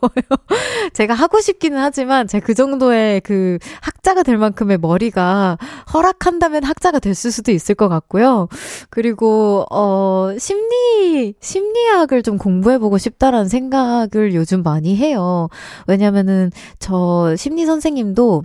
[0.93, 5.57] 제가 하고 싶기는 하지만, 제가 그 정도의 그 학자가 될 만큼의 머리가
[5.93, 8.47] 허락한다면 학자가 됐을 수도 있을 것 같고요.
[8.89, 15.49] 그리고, 어, 심리, 심리학을 좀 공부해 보고 싶다라는 생각을 요즘 많이 해요.
[15.87, 18.43] 왜냐면은, 저 심리 선생님도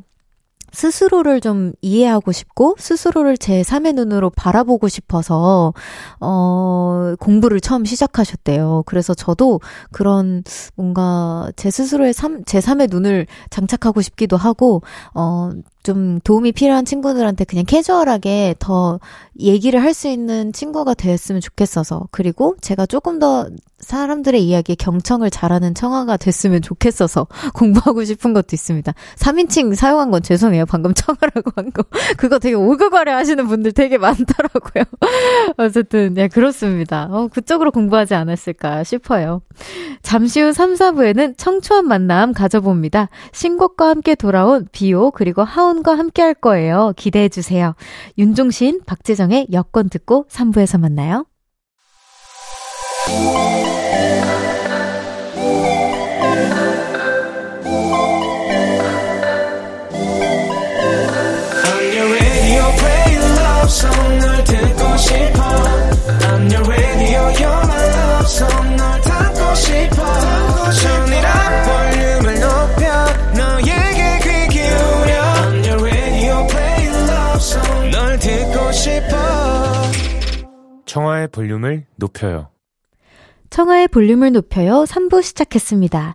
[0.75, 5.73] 스스로를 좀 이해하고 싶고 스스로를 제 3의 눈으로 바라보고 싶어서
[6.21, 8.83] 어 공부를 처음 시작하셨대요.
[8.87, 9.61] 그래서 저도
[9.93, 10.43] 그런
[10.75, 14.83] 뭔가 제 스스로의 3, 제 3의 눈을 장착하고 싶기도 하고
[15.15, 15.51] 어
[15.85, 18.99] 좀 도움이 필요한 친구들한테 그냥 캐주얼하게 더
[19.39, 25.75] 얘기를 할 수 있는 친구가 됐으면 좋겠어서 그리고 제가 조금 더 사람들의 이야기에 경청을 잘하는
[25.75, 28.93] 청아가 됐으면 좋겠어서 공부하고 싶은 것도 있습니다.
[29.17, 30.65] 3인칭 사용한 건 죄송해요.
[30.67, 31.85] 방금 청아라고 한 거.
[32.17, 34.85] 그거 되게 오그거려 하시는 분들 되게 많더라고요.
[35.59, 37.09] 어쨌든, 네, 그렇습니다.
[37.11, 39.43] 어, 그쪽으로 공부하지 않았을까 싶어요.
[40.03, 43.09] 잠시 후 3, 4부에는 청초한 만남 가져봅니다.
[43.33, 46.93] 신곡과 함께 돌아온 비오 그리고 하운 과 함께 할 거예요.
[46.97, 47.75] 기대해 주세요.
[48.19, 51.27] 윤종신, 박재정의 여권 듣고 3부에서 만나요.
[80.95, 82.51] 청하의 볼륨을 높여요
[83.51, 86.15] 청하의 볼륨을 높여요 3부 시작했습니다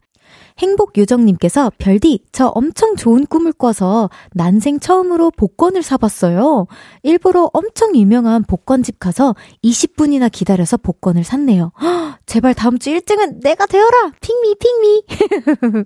[0.60, 6.68] 행복요정님께서 별디, 저 엄청 좋은 꿈을 꿔서 난생 처음으로 복권을 사봤어요.
[7.02, 11.72] 일부러 엄청 유명한 복권집 가서 20분이나 기다려서 복권을 샀네요.
[11.82, 14.12] 허, 제발 다음 주 1등은 내가 되어라!
[14.22, 15.04] 핑미, 핑미!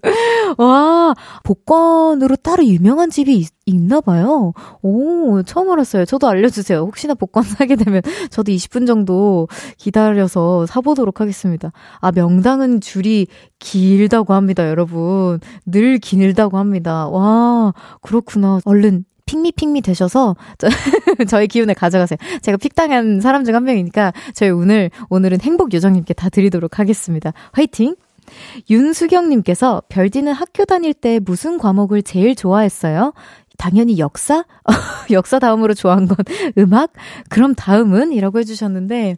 [0.59, 1.13] 와,
[1.45, 4.51] 복권으로 따로 유명한 집이 있, 있나 봐요.
[4.81, 6.03] 오, 처음 알았어요.
[6.03, 6.79] 저도 알려주세요.
[6.79, 11.71] 혹시나 복권 사게 되면 저도 20분 정도 기다려서 사보도록 하겠습니다.
[12.01, 13.27] 아, 명당은 줄이
[13.59, 15.39] 길다고 합니다, 여러분.
[15.65, 17.07] 늘 길다고 합니다.
[17.07, 18.59] 와, 그렇구나.
[18.65, 20.67] 얼른 핑미 핑미 되셔서 저,
[21.29, 22.17] 저희 기운을 가져가세요.
[22.41, 27.33] 제가 픽당한 사람 중 한 명이니까 저희 오늘 오늘은 행복 요정님께 다 드리도록 하겠습니다.
[27.51, 27.95] 화이팅!
[28.69, 33.13] 윤수경님께서 별디는 학교 다닐 때 무슨 과목을 제일 좋아했어요?
[33.57, 34.45] 당연히 역사?
[35.11, 36.17] 역사 다음으로 좋아한 건
[36.57, 36.91] 음악?
[37.29, 38.11] 그럼 다음은?
[38.13, 39.17] 이라고 해주셨는데,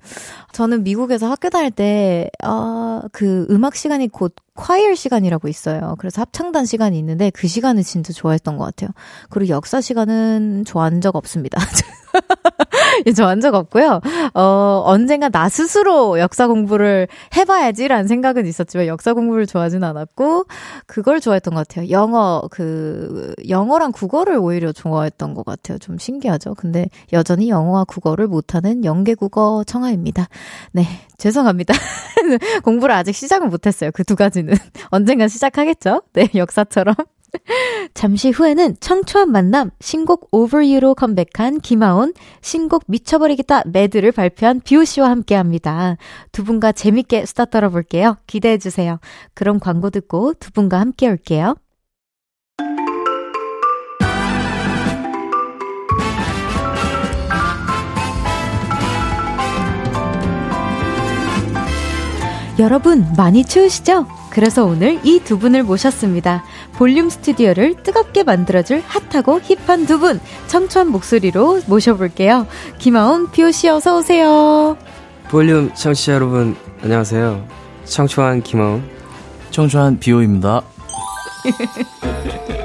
[0.56, 5.96] 저는 미국에서 학교 다닐 때, 어, 그 음악 시간이 곧 콰이어 시간이라고 있어요.
[6.00, 8.90] 그래서 합창단 시간이 있는데 그 시간을 진짜 좋아했던 것 같아요.
[9.30, 11.60] 그리고 역사 시간은 좋아한 적 없습니다.
[13.18, 14.00] 좋아한 적 없고요.
[14.34, 20.46] 어, 언젠가 나 스스로 역사 공부를 해봐야지라는 생각은 있었지만 역사 공부를 좋아하진 않았고
[20.86, 21.90] 그걸 좋아했던 것 같아요.
[21.90, 25.78] 영어 그 영어랑 국어를 오히려 좋아했던 것 같아요.
[25.80, 26.56] 좀 신기하죠.
[26.56, 30.28] 근데 여전히 영어와 국어를 못하는 영계국어 청아입니다.
[30.72, 30.86] 네,
[31.18, 31.74] 죄송합니다.
[32.64, 33.92] 공부를 아직 시작은 못했어요.
[33.92, 34.54] 그 두 가지는.
[34.92, 36.04] 언젠간 시작하겠죠?
[36.14, 36.96] 네, 역사처럼.
[37.94, 45.10] 잠시 후에는 청초한 만남, 신곡 Over You로 컴백한 김하온, 신곡 미쳐버리겠다 매드를 발표한 비오 씨와
[45.10, 45.98] 함께 합니다.
[46.32, 48.18] 두 분과 재밌게 수다 떨어볼게요.
[48.28, 49.00] 기대해 주세요.
[49.34, 51.56] 그럼 광고 듣고 두 분과 함께 올게요.
[62.58, 64.08] 여러분 많이 추우시죠?
[64.30, 66.44] 그래서 오늘 이 두 분을 모셨습니다.
[66.74, 72.48] 볼륨 스튜디오를 뜨겁게 만들어줄 핫하고 힙한 두 분, 청초한 목소리로 모셔볼게요.
[72.78, 74.78] 김아온, 비오씨 어서 오세요.
[75.30, 77.46] 볼륨 청취자 여러분, 안녕하세요.
[77.86, 78.84] 청초한 김아온.
[79.52, 80.62] 청초한 비오입니다.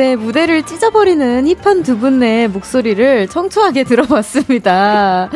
[0.00, 5.28] 네, 무대를 찢어버리는 힙한 두 분의 목소리를 청초하게 들어봤습니다.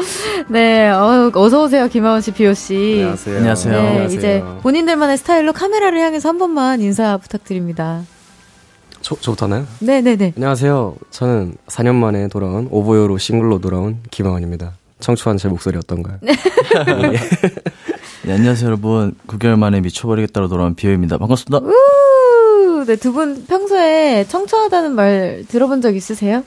[0.48, 2.94] 네, 어, 어서오세요, 김하원 씨, 비오 씨.
[3.02, 3.36] 안녕하세요.
[3.36, 3.72] 안녕하세요.
[3.74, 4.18] 네, 안녕하세요.
[4.18, 8.04] 이제 본인들만의 스타일로 카메라를 향해서 한 번만 인사 부탁드립니다.
[9.02, 9.66] 저, 저부터 하나요?
[9.80, 10.32] 네네네.
[10.34, 10.94] 안녕하세요.
[11.10, 14.72] 저는 4년 만에 돌아온 오보요로 싱글로 돌아온 김아원입니다.
[14.98, 16.16] 청초한 제 목소리 어떤가요?
[18.24, 19.14] 네, 안녕하세요, 여러분.
[19.26, 21.18] 9개월 만에 미쳐버리겠다로 돌아온 비오입니다.
[21.18, 21.60] 반갑습니다.
[22.84, 22.86] 우!
[22.86, 26.42] 네, 두 분 평소에 청초하다는 말 들어본 적 있으세요?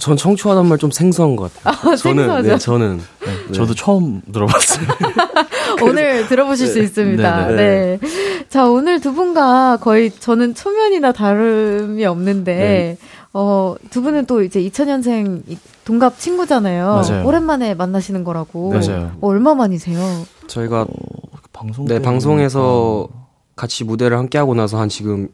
[0.00, 1.74] 전 청초하단 말좀 생소한 것 같아요.
[1.92, 2.48] 아, 저는, 생소하죠?
[2.48, 3.00] 네, 저는.
[3.48, 3.52] 네.
[3.52, 4.86] 저도 처음 들어봤어요.
[5.82, 7.46] 오늘 들어보실 수 있습니다.
[7.48, 7.98] 네, 네.
[8.48, 12.96] 자, 오늘 두 분과 거의 저는 초면이나 다름이 없는데, 네.
[13.34, 15.42] 어, 두 분은 또 이제 2000년생
[15.84, 17.02] 동갑 친구잖아요.
[17.08, 17.26] 맞아요.
[17.26, 18.72] 오랜만에 만나시는 거라고.
[18.72, 19.12] 맞아요.
[19.20, 19.98] 어, 얼마 만이세요?
[20.46, 20.86] 저희가
[21.52, 23.08] 방송 네, 때 방송에서
[23.56, 25.28] 같이 무대를 함께 하고 나서 한 지금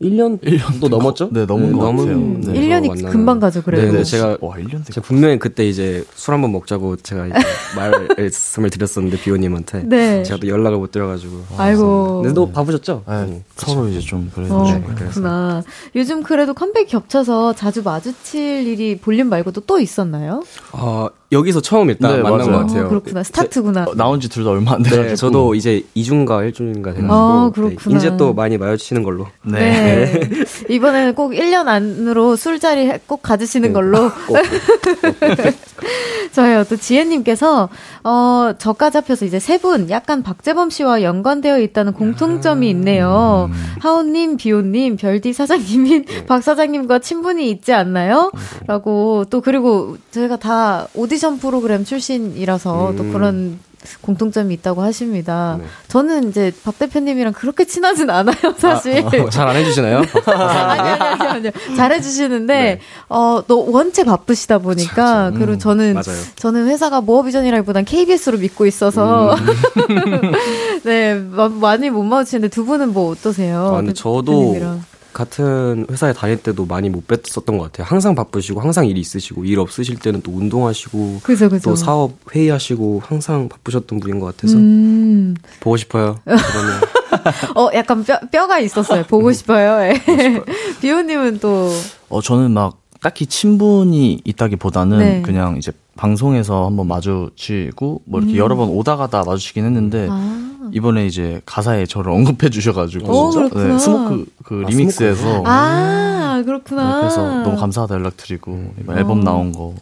[0.00, 0.40] 1년?
[0.40, 1.28] 1년 또 넘었죠?
[1.30, 2.16] 네, 넘은 것 같아요.
[2.16, 2.54] 음, 네.
[2.54, 3.10] 1년이 만나는.
[3.10, 3.92] 금방 가죠, 그래도.
[3.92, 7.34] 네, 네, 제가 와, 1년 됐 제가 분명히 그때 이제 술 한번 먹자고 제가 이제
[7.76, 10.22] 말씀을 드렸었는데 비오님한테 네.
[10.22, 12.22] 제가 또 연락을 못 드려가지고 아이고.
[12.22, 13.04] 근데 너 바쁘셨죠?
[13.06, 13.44] 네, 응.
[13.56, 15.62] 서로 이제 좀 그래도 어, 네, 그렇구나.
[15.94, 20.42] 요즘 그래도 컴백 겹쳐서 자주 마주칠 일이 볼륨 말고도 또 있었나요?
[20.72, 22.52] 아 여기서 처음 일단 네, 만난 맞아요.
[22.52, 22.86] 것 같아요.
[22.86, 23.22] 어, 그렇구나.
[23.22, 23.84] 스타트구나.
[23.84, 25.08] 어, 나온 지 둘 다 얼마 안 돼가지고.
[25.08, 27.78] 네, 저도 이제 2주인가 1주인가 돼가지고 아, 그렇구나.
[27.92, 29.26] 네, 이제 또 많이 마주치는 걸로.
[29.42, 29.58] 네.
[29.60, 30.30] 네.
[30.74, 33.72] 이번에는 꼭 1년 안으로 술자리 꼭 가지시는 네.
[33.72, 34.10] 걸로.
[34.26, 34.36] 꼭.
[36.32, 37.68] 저요, 또 지혜님께서,
[38.04, 43.48] 어, 저까지 합해서 이제 세 분, 약간 박재범 씨와 연관되어 있다는 공통점이 있네요.
[43.52, 43.74] 음.
[43.80, 46.26] 하온님, 비오님, 별디 사장님인 네.
[46.26, 48.30] 박 사장님과 친분이 있지 않나요?
[48.68, 53.12] 라고, 또 그리고 저희가 다 오디션 프로그램 출신이라서 또 음.
[53.12, 53.58] 그런
[54.02, 55.56] 공통점이 있다고 하십니다.
[55.58, 55.64] 네.
[55.88, 59.02] 저는 이제 박 대표님이랑 그렇게 친하진 않아요, 사실.
[59.02, 60.02] 어, 잘안 해주시나요?
[60.26, 60.42] 아니,
[60.90, 61.50] 아니, 아니, 아니요.
[61.78, 62.80] 잘 해주시는데, 네.
[63.08, 65.38] 어, 너 원체 바쁘시다 보니까, 그쵸.
[65.38, 66.22] 그리고 음, 저는, 맞아요.
[66.36, 70.32] 저는 회사가 모어비전이라기보단 KBS로 믿고 있어서, 음.
[70.84, 73.66] 네, 마- 많이 못 마주치는데 두 분은 뭐 어떠세요?
[73.68, 74.84] 아, 근데 대- 저도 대표님이랑.
[75.12, 77.86] 같은 회사에 다닐 때도 많이 못 뵀었던 것 같아요.
[77.86, 81.70] 항상 바쁘시고 항상 일이 있으시고 일 없으실 때는 또 운동하시고 그죠, 그죠.
[81.70, 86.18] 또 사업 회의하시고 항상 바쁘셨던 분인 것 같아서 음, 보고 싶어요.
[86.24, 86.80] 그러면
[87.56, 89.04] 어, 약간 뼈, 뼈가 있었어요.
[89.04, 89.82] 보고 싶어요.
[89.82, 89.94] 예.
[90.80, 91.70] 비오님은 또,
[92.08, 95.22] 어, 저는 막 딱히 친분이 있다기보다는 네.
[95.22, 98.38] 그냥 이제 방송에서 한번 마주치고 뭐 이렇게 음.
[98.38, 103.78] 여러 번 오다 가다 마주치긴 했는데 아, 이번에 이제 가사에 저를 언급해 주셔가지고 오, 그렇구나.
[103.78, 107.00] Smoke 그 아, 리믹스에서 아, 네, 그렇구나.
[107.00, 109.24] 그래서 너무 감사하다 연락드리고 이번 앨범 어.
[109.24, 109.74] 나온 거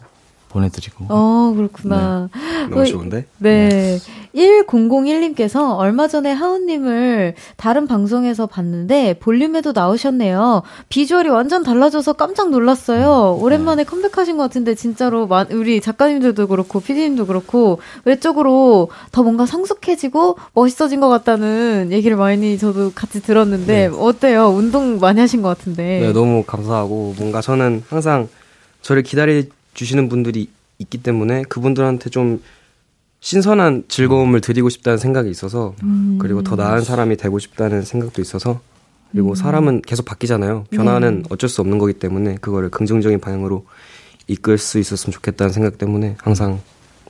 [0.48, 2.28] 보내드리고 어, 그렇구나.
[2.70, 3.26] 너무 어, 좋은데?
[3.38, 3.98] 네.
[4.34, 10.62] 1001님께서 얼마 전에 하우님을 다른 방송에서 봤는데 볼륨에도 나오셨네요.
[10.88, 13.38] 비주얼이 완전 달라져서 깜짝 놀랐어요.
[13.40, 20.36] 오랜만에 컴백하신 것 같은데 진짜로 마- 우리 작가님들도 그렇고 PD님도 그렇고 외적으로 더 뭔가 성숙해지고
[20.54, 24.48] 멋있어진 것 같다는 얘기를 많이 저도 같이 들었는데 어때요?
[24.48, 26.00] 운동 많이 하신 것 같은데.
[26.00, 28.28] 네, 너무 감사하고 뭔가 저는 항상
[28.82, 29.42] 저를 기다려
[29.74, 32.42] 주시는 분들이 있기 때문에 그분들한테 좀
[33.20, 36.18] 신선한 즐거움을 드리고 싶다는 생각이 있어서 음.
[36.20, 38.60] 그리고 더 나은 사람이 되고 싶다는 생각도 있어서
[39.12, 39.34] 그리고 음.
[39.34, 40.64] 사람은 계속 바뀌잖아요.
[40.70, 41.28] 변화는 네.
[41.30, 43.64] 어쩔 수 없는 거기 때문에 그거를 긍정적인 방향으로
[44.26, 46.60] 이끌 수 있었으면 좋겠다는 생각 때문에 항상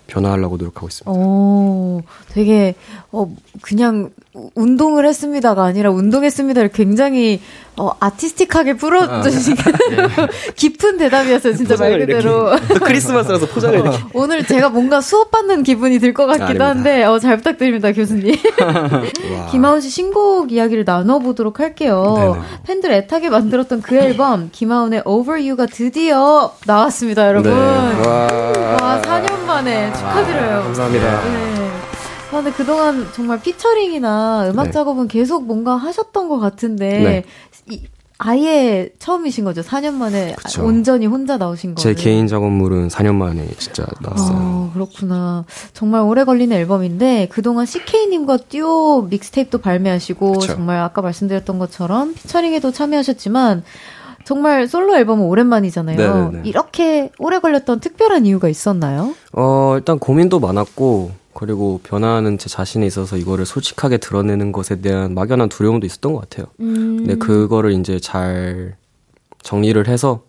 [0.07, 1.11] 변화하려고 노력하고 있습니다.
[1.11, 2.75] 오, 되게
[3.13, 4.11] 어 그냥
[4.55, 7.41] 운동을 했습니다가 아니라 운동했습니다를 굉장히
[7.79, 10.29] 어 아티스틱하게 풀어주신 아, 네.
[10.57, 12.51] 깊은 대답이었어요, 진짜 말 그대로.
[12.83, 13.99] 크리스마스라서 포장을 이렇게.
[14.15, 18.35] 오늘 제가 뭔가 수업 받는 기분이 들 것 같기도 아, 한데 어, 잘 부탁드립니다, 교수님.
[19.53, 22.15] 김하운 씨 신곡 이야기를 나눠보도록 할게요.
[22.19, 22.45] 네네.
[22.67, 27.53] 팬들 애타게 만들었던 그 앨범 김하운의 Over You가 드디어 나왔습니다, 여러분.
[27.53, 27.59] 네.
[28.07, 28.79] 와.
[28.83, 30.57] 와, 4년 만에 축하드려요.
[30.59, 31.23] 아, 감사합니다.
[31.25, 31.68] 네.
[32.31, 34.71] 아, 근데 그동안 정말 피처링이나 음악 네.
[34.71, 37.25] 작업은 계속 뭔가 하셨던 것 같은데, 네.
[37.71, 37.83] 이,
[38.21, 39.63] 아예 처음이신 거죠?
[39.63, 40.65] 4년 만에 그쵸.
[40.65, 41.95] 온전히 혼자 나오신 거예요?
[41.95, 44.37] 제 개인 작업물은 4년 만에 진짜 나왔어요.
[44.37, 45.45] 아, 그렇구나.
[45.73, 50.47] 정말 오래 걸리는 앨범인데 그동안 CK님과 듀오 믹스테이프도 발매하시고 그쵸.
[50.55, 53.63] 정말 아까 말씀드렸던 것처럼 피처링에도 참여하셨지만
[54.25, 55.97] 정말 솔로 앨범은 오랜만이잖아요.
[55.97, 56.49] 네네네.
[56.49, 59.15] 이렇게 오래 걸렸던 특별한 이유가 있었나요?
[59.33, 65.49] 어, 일단 고민도 많았고, 그리고 변화하는 제 자신에 있어서 이거를 솔직하게 드러내는 것에 대한 막연한
[65.49, 66.49] 두려움도 있었던 것 같아요.
[66.59, 66.97] 음.
[66.97, 68.75] 근데 그거를 이제 잘
[69.45, 70.25] 정리를 해서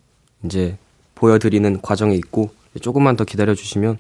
[0.46, 0.78] 이제
[1.16, 3.98] 보여드리는 과정에 있고, 조금만 더 기다려 주시면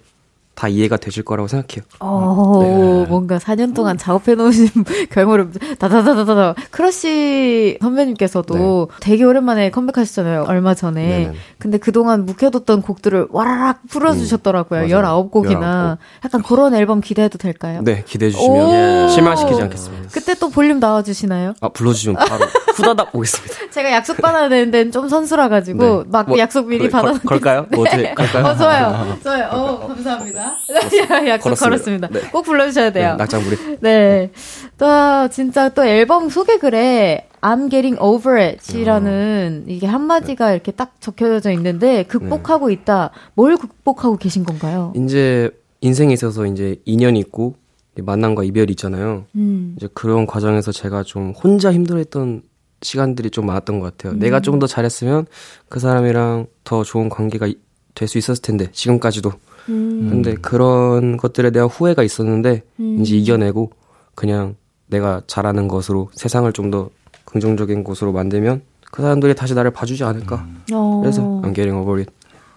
[0.59, 1.85] 다 이해가 되실 거라고 생각해요.
[2.01, 3.05] 어, 네.
[3.07, 4.67] 뭔가 4년 동안 작업해 놓으신
[5.09, 6.55] 결과를 다다다다다.
[6.69, 8.95] 크러쉬 선배님께서도 네.
[8.99, 10.43] 되게 오랜만에 컴백하셨잖아요.
[10.49, 11.07] 얼마 전에.
[11.07, 11.33] 네네.
[11.59, 14.81] 근데 그동안 묵혀뒀던 곡들을 와라락 풀어 주셨더라고요.
[14.81, 15.61] 음, 19곡이나.
[15.61, 15.97] 19곡.
[16.25, 17.79] 약간 그런 앨범 기대해도 될까요?
[17.85, 20.09] 네, 기대해 주시면 실망시키지 않겠습니다.
[20.11, 21.53] 그때 또 볼륨 나와 주시나요?
[21.61, 22.43] 아, 불러 주시면 바로
[22.75, 23.71] 후다닥 오겠습니다.
[23.71, 26.09] 제가 약속 받아야 되는데 좀 선수라 가지고 네.
[26.09, 27.65] 막 뭐, 약속 미리 받아놓 걸까요?
[27.71, 28.45] 뭐 어떻게 걸까요?
[28.45, 29.17] 어, 좋아요.
[29.23, 29.47] 좋아요.
[29.51, 30.48] 어, 감사합니다.
[31.27, 32.07] 약속 걸었습니다.
[32.07, 32.07] 걸었습니다.
[32.09, 32.21] 네.
[32.31, 33.11] 꼭 불러주셔야 돼요.
[33.11, 33.57] 네, 낙장불이.
[33.81, 34.31] 네.
[34.77, 34.85] 또,
[35.31, 39.69] 진짜 또 앨범 소개글에 I'm getting over it이라는 음.
[39.71, 42.73] 이게 한마디가 이렇게 딱 적혀져 있는데 극복하고 네.
[42.73, 43.11] 있다.
[43.35, 44.93] 뭘 극복하고 계신 건가요?
[44.95, 45.49] 이제
[45.81, 47.55] 인생에 있어서 이제 인연이 있고
[47.97, 49.25] 만남과 이별이 있잖아요.
[49.35, 49.73] 음.
[49.77, 52.43] 이제 그런 과정에서 제가 좀 혼자 힘들어했던
[52.81, 54.13] 시간들이 좀 많았던 것 같아요.
[54.13, 54.19] 음.
[54.19, 55.25] 내가 좀 더 잘했으면
[55.69, 57.47] 그 사람이랑 더 좋은 관계가
[57.95, 59.31] 될 수 있었을 텐데 지금까지도
[59.69, 60.09] 음.
[60.09, 62.97] 근데 그런 것들에 대한 후회가 있었는데 음.
[62.99, 63.71] 이제 이겨내고
[64.15, 64.55] 그냥
[64.87, 66.89] 내가 잘하는 것으로 세상을 좀 더
[67.29, 70.47] 긍정적인 곳으로 만들면 그 사람들이 다시 나를 봐주지 않을까.
[70.71, 71.01] 음.
[71.01, 72.11] 그래서 I'm getting over it.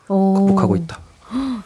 [0.07, 0.98] 극복하고 있다.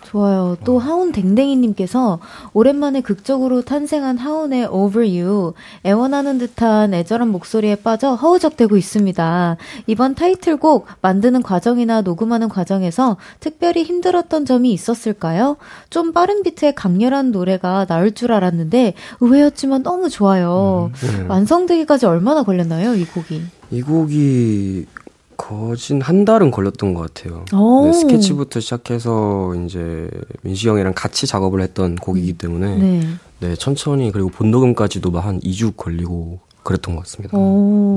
[0.06, 0.56] 좋아요.
[0.64, 2.20] 또 하운 댕댕이님께서
[2.52, 5.52] 오랜만에 극적으로 탄생한 하운의 Over You
[5.84, 9.56] 애원하는 듯한 애절한 목소리에 빠져 허우적대고 있습니다.
[9.86, 15.56] 이번 타이틀곡 만드는 과정이나 녹음하는 과정에서 특별히 힘들었던 점이 있었을까요?
[15.90, 20.92] 좀 빠른 비트의 강렬한 노래가 나올 줄 알았는데 의외였지만 너무 좋아요.
[20.94, 21.26] 음, 네.
[21.26, 23.42] 완성되기까지 얼마나 걸렸나요, 이 곡이?
[23.72, 24.86] 이 곡이
[25.36, 27.44] 거진 한 달은 걸렸던 것 같아요.
[27.84, 30.08] 네, 스케치부터 시작해서 이제
[30.42, 33.00] 민시 형이랑 같이 작업을 했던 곡이기 때문에 네,
[33.40, 37.38] 네 천천히 그리고 본녹음까지도 한 2주 걸리고 그랬던 것 같습니다.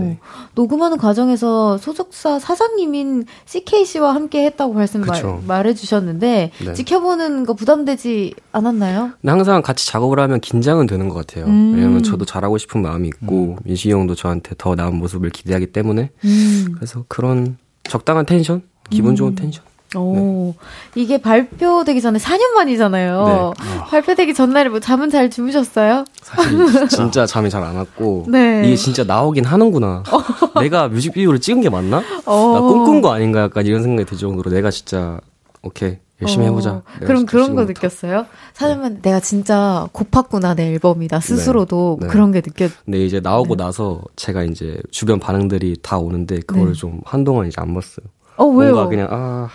[0.03, 0.19] 네.
[0.53, 6.73] 녹음하는 과정에서 소속사 사장님인 CK 씨와 함께 했다고 말씀 말, 말해주셨는데 네.
[6.73, 9.11] 지켜보는 거 부담되지 않았나요?
[9.25, 11.45] 항상 같이 작업을 하면 긴장은 되는 것 같아요.
[11.45, 11.73] 음.
[11.75, 13.55] 왜냐면 저도 잘하고 싶은 마음이 있고 음.
[13.63, 16.67] 민식이 형도 저한테 더 나은 모습을 기대하기 때문에 음.
[16.75, 19.35] 그래서 그런 적당한 텐션, 기분 좋은 음.
[19.35, 19.63] 텐션
[19.95, 20.53] 오,
[20.95, 21.01] 네.
[21.01, 23.53] 이게 발표되기 전에 4년 만이잖아요.
[23.59, 23.77] 네.
[23.89, 26.05] 발표되기 전날에 뭐 잠은 잘 주무셨어요?
[26.21, 28.63] 사실 진짜 잠이 잘 안 왔고 네.
[28.65, 30.03] 이게 진짜 나오긴 하는구나.
[30.61, 32.01] 내가 뮤직비디오를 찍은 게 맞나?
[32.25, 32.53] 어.
[32.53, 35.19] 나 꿈꾼 거 아닌가 약간 이런 생각이 들 정도로 내가 진짜
[35.61, 36.49] 오케이 열심히 어.
[36.49, 36.81] 해보자.
[37.01, 38.25] 그럼 그런 거 느꼈어요?
[38.53, 39.01] 4년만 네.
[39.01, 42.07] 내가 진짜 고팠구나 내 앨범이다 스스로도 네.
[42.07, 42.11] 네.
[42.11, 42.69] 그런 게 느꼈.
[42.85, 43.63] 근데 이제 나오고 네.
[43.63, 46.79] 나서 제가 이제 주변 반응들이 다 오는데 그거를 네.
[46.79, 48.05] 좀 한동안 이제 안 봤어요.
[48.39, 48.73] 어 왜요?
[48.73, 49.49] 뭔가 그냥 아,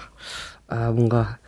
[0.69, 1.39] 아 뭔가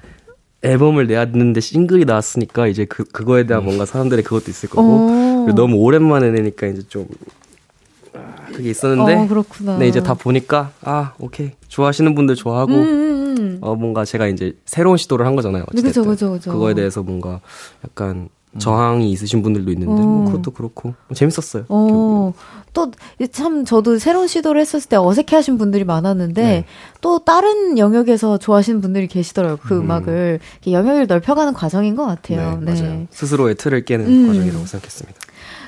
[0.63, 5.07] 앨범을 내야 되는데 싱글이 나왔으니까 이제 그 그거에 대한 뭔가 사람들의 그것도 있을 거고
[5.55, 7.07] 너무 오랜만에 내니까 이제 좀
[8.15, 9.77] 아, 그게 있었는데 어, 그렇구나.
[9.77, 13.59] 네 이제 다 보니까 아 오케이 좋아하시는 분들 좋아하고 음, 음, 음.
[13.61, 15.67] 어 뭔가 제가 이제 새로운 시도를 한 거잖아요.
[15.67, 16.51] 그죠 그죠 그죠.
[16.51, 17.41] 그거에 대해서 뭔가
[17.85, 18.59] 약간 음.
[18.59, 20.25] 저항이 있으신 분들도 있는데 뭐 어.
[20.25, 21.67] 그것도 그렇고 뭐 재밌었어요.
[21.69, 22.33] 어.
[22.77, 22.91] 또
[23.33, 26.65] 참 저도 새로운 시도를 했었을 때 어색해하신 분들이 많았는데 네.
[27.01, 29.59] 또 다른 영역에서 좋아하시는 분들이 계시더라고요.
[29.63, 29.91] 그 음.
[29.91, 32.61] 악을 영역을 넓혀가는 과정인 것 같아요.
[32.61, 32.83] 네, 네.
[32.83, 33.07] 맞아요.
[33.11, 34.27] 스스로의 틀을 깨는 음.
[34.29, 35.19] 과정이라고 생각했습니다.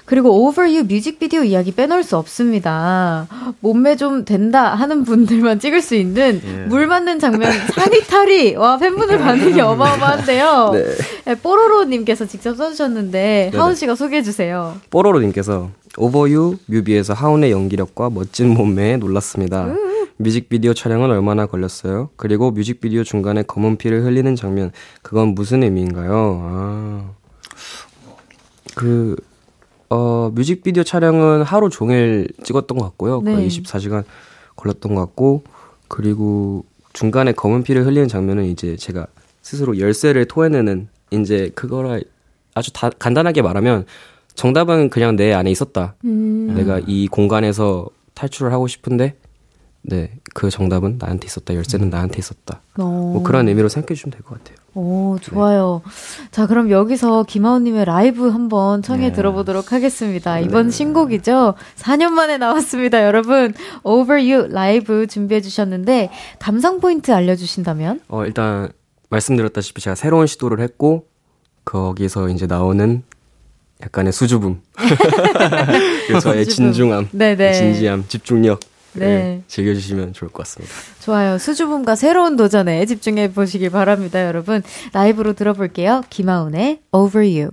[0.08, 3.26] 그리고 Over You 뮤직비디오 이야기 빼놓을 수 없습니다.
[3.60, 6.64] 몸매 좀 된다 하는 분들만 찍을 수 있는 예.
[6.64, 10.70] 물 맞는 장면 상의 탈이 와 팬분들 반응이 어마어마한데요.
[10.72, 10.84] 네.
[11.26, 14.76] 네, 뽀로로님께서 직접 써주셨는데 하운 씨가 소개해 주세요.
[14.88, 19.66] 뽀로로님께서 Over You 뮤비에서 하운의 연기력과 멋진 몸매에 놀랐습니다.
[19.66, 20.06] 음.
[20.16, 22.08] 뮤직비디오 촬영은 얼마나 걸렸어요?
[22.16, 26.40] 그리고 뮤직비디오 중간에 검은 피를 흘리는 장면, 그건 무슨 의미인가요?
[26.42, 27.10] 아.
[28.74, 29.16] 그,
[29.90, 33.22] 어, 뮤직비디오 촬영은 하루 종일 찍었던 것 같고요.
[33.22, 33.34] 네.
[33.34, 34.04] 거의 24시간
[34.56, 35.42] 걸렸던 것 같고,
[35.88, 39.06] 그리고 중간에 검은 피를 흘리는 장면은 이제 제가
[39.42, 42.04] 스스로 열쇠를 토해내는, 이제 그거를
[42.54, 43.86] 아주 다, 간단하게 말하면,
[44.34, 45.94] 정답은 그냥 내 안에 있었다.
[46.04, 46.54] 음.
[46.54, 49.16] 내가 이 공간에서 탈출을 하고 싶은데,
[49.88, 51.54] 네, 그 정답은 나한테 있었다.
[51.54, 51.90] 열쇠는 음.
[51.90, 52.60] 나한테 있었다.
[52.78, 52.84] 어.
[52.84, 54.56] 뭐 그런 의미로 생각해 주시면 될 것 같아요.
[54.74, 55.80] 오, 좋아요.
[55.84, 56.28] 네.
[56.30, 59.12] 자, 그럼 여기서 김하우님의 라이브 한번 청해 네.
[59.14, 60.34] 들어보도록 하겠습니다.
[60.36, 60.42] 네.
[60.42, 60.70] 이번 네.
[60.70, 61.54] 신곡이죠.
[61.76, 63.54] 4년 만에 나왔습니다, 여러분.
[63.82, 68.02] Over You 라이브 준비해 주셨는데, 감상 포인트 알려주신다면?
[68.08, 68.68] 어, 일단,
[69.08, 71.06] 말씀드렸다시피 제가 새로운 시도를 했고,
[71.64, 73.02] 거기서 이제 나오는
[73.82, 74.60] 약간의 수줍음.
[76.22, 77.52] 저의 진중함, 네네.
[77.54, 78.60] 진지함, 집중력.
[78.98, 79.06] 네.
[79.06, 79.42] 네.
[79.46, 80.74] 즐겨주시면 좋을 것 같습니다.
[81.00, 81.38] 좋아요.
[81.38, 84.62] 수줍음과 새로운 도전에 집중해 보시길 바랍니다, 여러분.
[84.92, 86.02] 라이브로 들어볼게요.
[86.10, 87.50] 김하운의 Over You.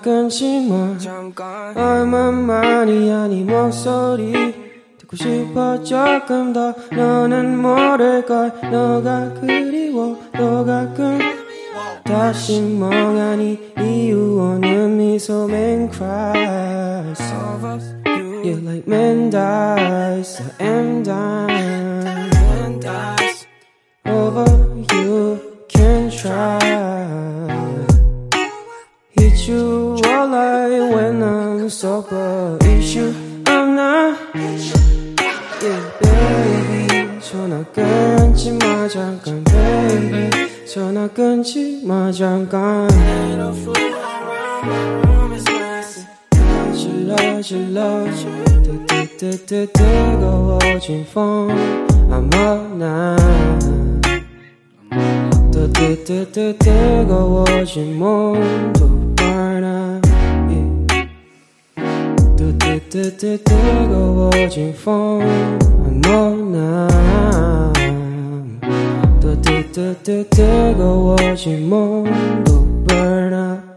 [0.00, 1.76] 끊지 마 잠깐.
[1.76, 4.32] 얼마만이 아니 목소리.
[4.98, 6.74] 듣고 싶어 조금 더.
[6.92, 8.70] 너는 모를걸?
[8.70, 10.18] 너가 그리워.
[10.32, 11.18] 너가 끔
[12.04, 17.22] 다시 멍하니 이유 없는 미소 man cries
[18.44, 22.80] Yeah like man dies I am dying
[24.04, 24.44] Over
[24.92, 26.93] you can try
[29.44, 32.56] Hit you lie when I'm sober.
[32.62, 33.12] Issue
[33.46, 34.18] I'm not.
[35.60, 37.20] Yeah, baby.
[37.20, 40.30] 전화 끊지 마 잠깐, baby.
[40.66, 42.88] 전화 끊지 마 잠깐.
[47.42, 48.04] 질러 질러
[48.88, 51.50] 뜨뜨뜨뜨 뜨거워진 폰
[52.10, 53.73] I'm up now
[55.72, 60.08] 뜨뜨뜨뜨 뜨거워진 몸도 burn up
[62.36, 65.22] 뜨뜨뜨 뜨거워진 폰
[66.06, 66.88] 아무나
[69.20, 72.84] 또 뜨뜨뜨 뜨거워진 몸도
[73.32, 73.74] up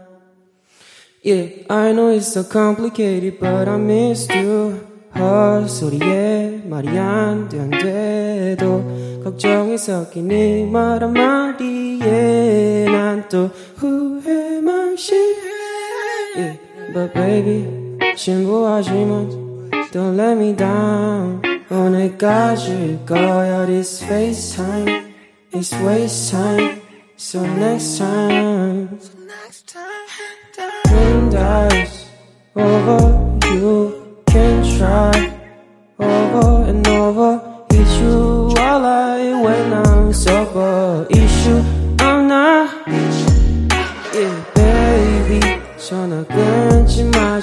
[1.24, 4.80] Yeah, I know it's so complicated but I missed you
[5.18, 13.47] 헛소리에 말이 안 돼 안 돼도 걱정이 섞인 이말 한마디에 난 또
[13.77, 15.13] 후회만 시
[16.35, 16.57] Yeah,
[16.93, 17.65] but baby
[18.15, 19.29] 신부하지만
[19.91, 25.13] Don't let me down 오늘까지일 거야 This FaceTime
[25.53, 26.81] It's waste time
[27.17, 28.99] So next time
[30.91, 32.05] When dies
[32.55, 33.93] over you
[34.27, 35.06] can try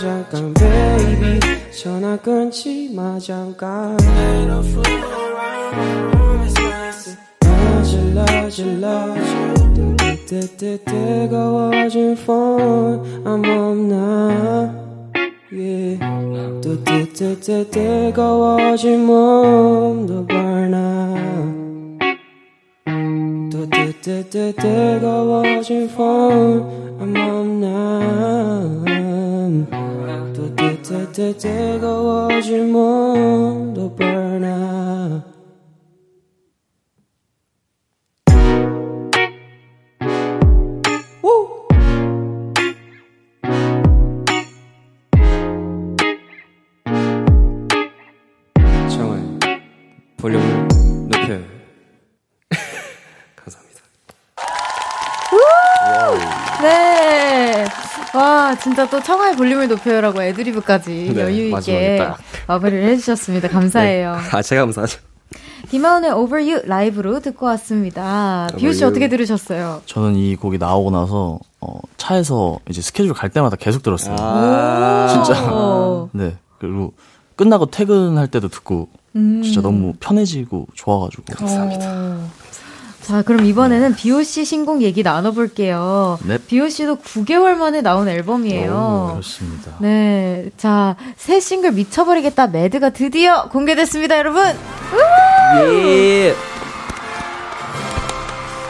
[0.06, 1.40] 잠깐 baby.
[1.72, 3.98] 전화 끊지 마 잠깐.
[7.84, 9.16] 질러 질러
[9.74, 14.72] 뜨뜨뜨 뜨거워진 폰 I'm 없나
[15.52, 15.98] yeah.
[16.62, 21.50] 뜨뜨뜨 뜨거워진 몸도 burn up
[23.50, 28.96] 뜨뜨뜨 뜨거워진 폰 I'm on numb
[30.96, 35.36] 또 뜨뜻뜨 뜨거워질 몸도 burn up
[50.18, 50.65] 볼륨을
[58.16, 62.02] 와, 진짜 또 청하의 볼륨을 높여요라고 애드리브까지 네, 여유 있게
[62.48, 63.50] 마무리를 해주셨습니다.
[63.50, 64.16] 감사해요.
[64.16, 64.22] 네.
[64.32, 65.00] 아, 제가 감사하죠.
[65.70, 68.48] 김하은의 Over You 라이브로 듣고 왔습니다.
[68.58, 69.82] 비우 씨 어떻게 들으셨어요?
[69.86, 74.16] 저는 이 곡이 나오고 나서 어, 차에서 이제 스케줄 갈 때마다 계속 들었어요.
[74.20, 76.08] 아~ 진짜.
[76.14, 76.38] 네.
[76.60, 76.94] 그리고
[77.36, 79.42] 끝나고 퇴근할 때도 듣고 음.
[79.42, 81.24] 진짜 너무 편해지고 좋아가지고.
[81.36, 81.92] 감사합니다.
[81.92, 82.45] 오.
[83.06, 83.96] 자, 그럼 이번에는 네.
[83.96, 86.18] 비오씨 신곡 얘기 나눠볼게요.
[86.24, 86.40] 네.
[86.40, 89.10] 비오씨도 9개월 만에 나온 앨범이에요.
[89.10, 89.74] 오, 그렇습니다.
[89.80, 90.50] 네.
[90.58, 94.44] 자, 새 싱글 미쳐버리겠다 매드가 드디어 공개됐습니다, 여러분!
[95.60, 96.34] 예!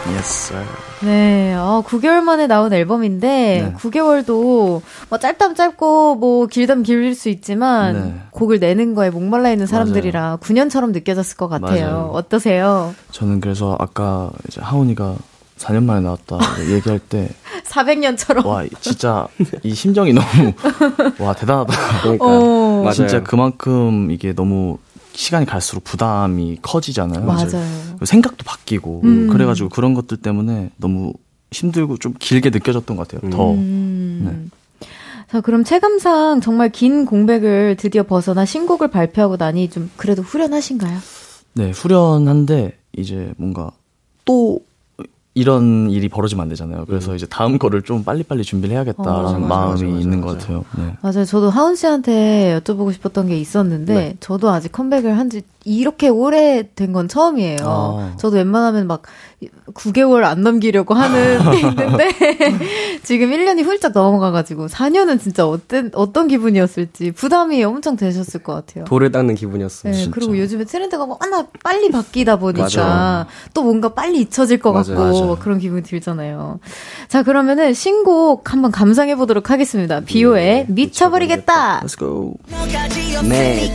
[0.08, 0.85] Yes, sir.
[1.06, 3.74] 네, 어, 9개월 만에 나온 앨범인데, 네.
[3.78, 8.16] 9개월도, 뭐, 짧다면 짧고, 뭐, 길다면 길릴 수 있지만, 네.
[8.32, 10.38] 곡을 내는 거에 목말라 있는 사람들이라 맞아요.
[10.38, 11.86] 9년처럼 느껴졌을 것 같아요.
[11.88, 12.10] 맞아요.
[12.14, 12.96] 어떠세요?
[13.12, 15.16] 저는 그래서 아까 이제 하온이가
[15.58, 16.38] 4년 만에 나왔다
[16.70, 17.30] 얘기할 때
[17.66, 19.26] 400년처럼 와 진짜
[19.64, 20.52] 이 심정이 너무
[21.20, 22.92] 와 대단하다 그러니까 어.
[22.94, 24.78] 진짜 그만큼 이게 너무
[25.16, 27.26] 시간이 갈수록 부담이 커지잖아요.
[27.26, 27.66] 맞아요.
[28.04, 29.30] 생각도 바뀌고 음.
[29.30, 31.14] 그래가지고 그런 것들 때문에 너무
[31.52, 33.30] 힘들고 좀 길게 느껴졌던 것 같아요.
[33.32, 33.52] 더.
[33.52, 34.50] 음.
[34.82, 34.88] 네.
[35.32, 41.00] 자, 그럼 체감상 정말 긴 공백을 드디어 벗어나 신곡을 발표하고 나니 좀 그래도 후련하신가요?
[41.54, 43.72] 네, 후련한데 이제 뭔가
[44.26, 44.60] 또
[45.38, 46.86] 이런 일이 벌어지면 안 되잖아요.
[46.88, 47.16] 그래서 음.
[47.18, 50.64] 이제 다음 거를 좀 빨리빨리 준비를 해야겠다라는 어, 맞아, 마음이 맞아, 맞아, 있는 것 같아요.
[50.78, 50.94] 네.
[51.02, 51.26] 맞아요.
[51.26, 54.16] 저도 하은 씨한테 여쭤보고 싶었던 게 있었는데, 네.
[54.22, 57.58] 저도 아직 컴백을 한 지 이렇게 오래 된 건 처음이에요.
[57.64, 58.14] 아.
[58.18, 59.02] 저도 웬만하면 막
[59.74, 62.10] 9개월 안 넘기려고 하는 게 있는데
[63.04, 68.86] 지금 1년이 훌쩍 넘어가가지고 4년은 진짜 어떤 어떤 기분이었을지 부담이 엄청 되셨을 것 같아요.
[68.86, 69.92] 돌을 닦는 기분이었어요.
[69.94, 70.12] 네, 진짜.
[70.14, 74.86] 그리고 요즘에 트렌드가 워낙 빨리 바뀌다 보니까 또 뭔가 빨리 잊혀질 것 맞아요.
[74.86, 75.38] 같고 맞아요.
[75.40, 76.60] 그런 기분이 들잖아요.
[77.08, 80.00] 자 그러면은 신곡 한번 감상해 보도록 하겠습니다.
[80.02, 81.82] 비오의 네, 미쳐버리겠다.
[81.86, 82.34] Let's go.
[83.28, 83.74] 네.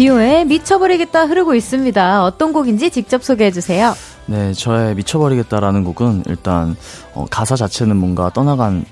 [0.00, 2.24] 비오의 미쳐버리겠다 흐르고 있습니다.
[2.24, 3.92] 어떤 곡인지 직접 소개해 주세요.
[4.24, 6.74] 네, 저의 미쳐버리겠다라는 곡은 일단
[7.12, 8.86] 어, 가사 자체는 뭔가 떠나간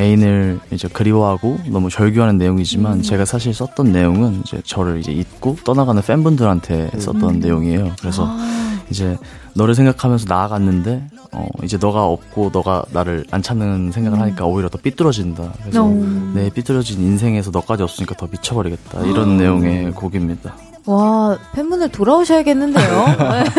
[0.00, 3.02] 애인을 이제 그리워하고 너무 절규하는 내용이지만 음.
[3.02, 7.40] 제가 사실 썼던 내용은 이제 저를 이제 잊고 떠나가는 팬분들한테 썼던 음.
[7.40, 7.92] 내용이에요.
[8.00, 8.80] 그래서 아.
[8.90, 9.16] 이제
[9.54, 14.22] 너를 생각하면서 나아갔는데 어 이제 너가 없고 너가 나를 안 찾는 생각을 음.
[14.22, 15.52] 하니까 오히려 더 삐뚤어진다.
[15.60, 15.94] 그래서 오.
[16.34, 19.02] 내 삐뚤어진 인생에서 너까지 없으니까 더 미쳐버리겠다.
[19.02, 19.34] 이런 아.
[19.34, 20.54] 내용의 곡입니다.
[20.86, 23.04] 와 팬분들 돌아오셔야겠는데요.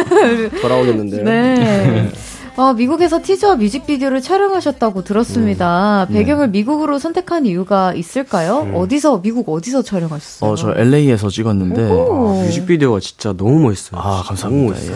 [0.61, 1.23] 돌아오겠는데요.
[1.23, 2.11] 네.
[2.57, 6.05] 어, 미국에서 티저와 뮤직비디오를 촬영하셨다고 들었습니다.
[6.09, 6.13] 음.
[6.13, 6.59] 배경을 네.
[6.59, 8.61] 미국으로 선택한 이유가 있을까요?
[8.63, 8.75] 음.
[8.75, 10.51] 어디서 미국 어디서 촬영하셨어요?
[10.51, 13.99] 어, 저 LA에서 찍었는데 아, 뮤직비디오가 진짜 너무 멋있어요.
[14.01, 14.81] 아, 감사합니다.
[14.81, 14.95] 예.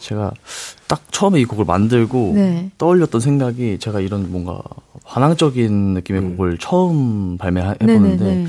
[0.00, 0.32] 제가
[0.86, 2.70] 딱 처음에 이 곡을 만들고 네.
[2.78, 4.60] 떠올렸던 생각이 제가 이런 뭔가
[5.04, 6.36] 환상적인 느낌의 음.
[6.36, 8.46] 곡을 처음 발매해 보는데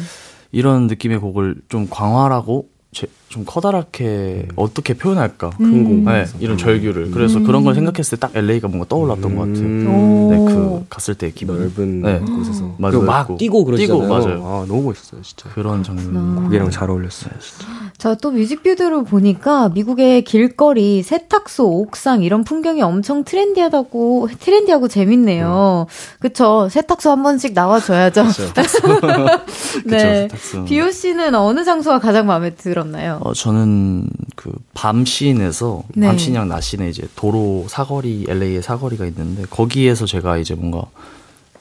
[0.52, 4.54] 이런 느낌의 곡을 좀 광활하고 제, 좀 커다랗게 음.
[4.56, 5.84] 어떻게 표현할까 큰 음.
[5.84, 7.44] 공, 네, 이런 절규를 그래서 음.
[7.46, 9.66] 그런 걸 생각했을 때 딱 LA가 뭔가 떠올랐던 것 같아요.
[9.66, 10.28] 음.
[10.30, 12.20] 네, 그 갔을 때 기분 넓은 네.
[12.20, 13.02] 곳에서 맞아요.
[13.02, 14.02] 막 뛰고 그러잖아요.
[14.02, 14.46] 뛰고 맞아요.
[14.46, 15.50] 아 너무 멋있어요, 진짜.
[15.50, 17.68] 그런 장면 곡이랑 잘 어울렸어요, 진짜.
[17.98, 25.88] 자, 또 뮤직비디오를 보니까 미국의 길거리, 세탁소, 옥상 이런 풍경이 엄청 트렌디하다고 트렌디하고 재밌네요.
[25.90, 26.20] 음.
[26.20, 26.68] 그쵸?
[26.70, 28.24] 세탁소 한 번씩 나와 줘야죠.
[29.86, 30.28] 네.
[30.32, 33.20] 그쵸, 비오 씨는 어느 장소가 가장 마음에 들 었나요?
[33.22, 36.08] 어, 저는 그 밤시인에서 네.
[36.08, 40.86] 밤시냥 낮시내 이제 도로 사거리 LA의 사거리가 있는데 거기에서 제가 이제 뭔가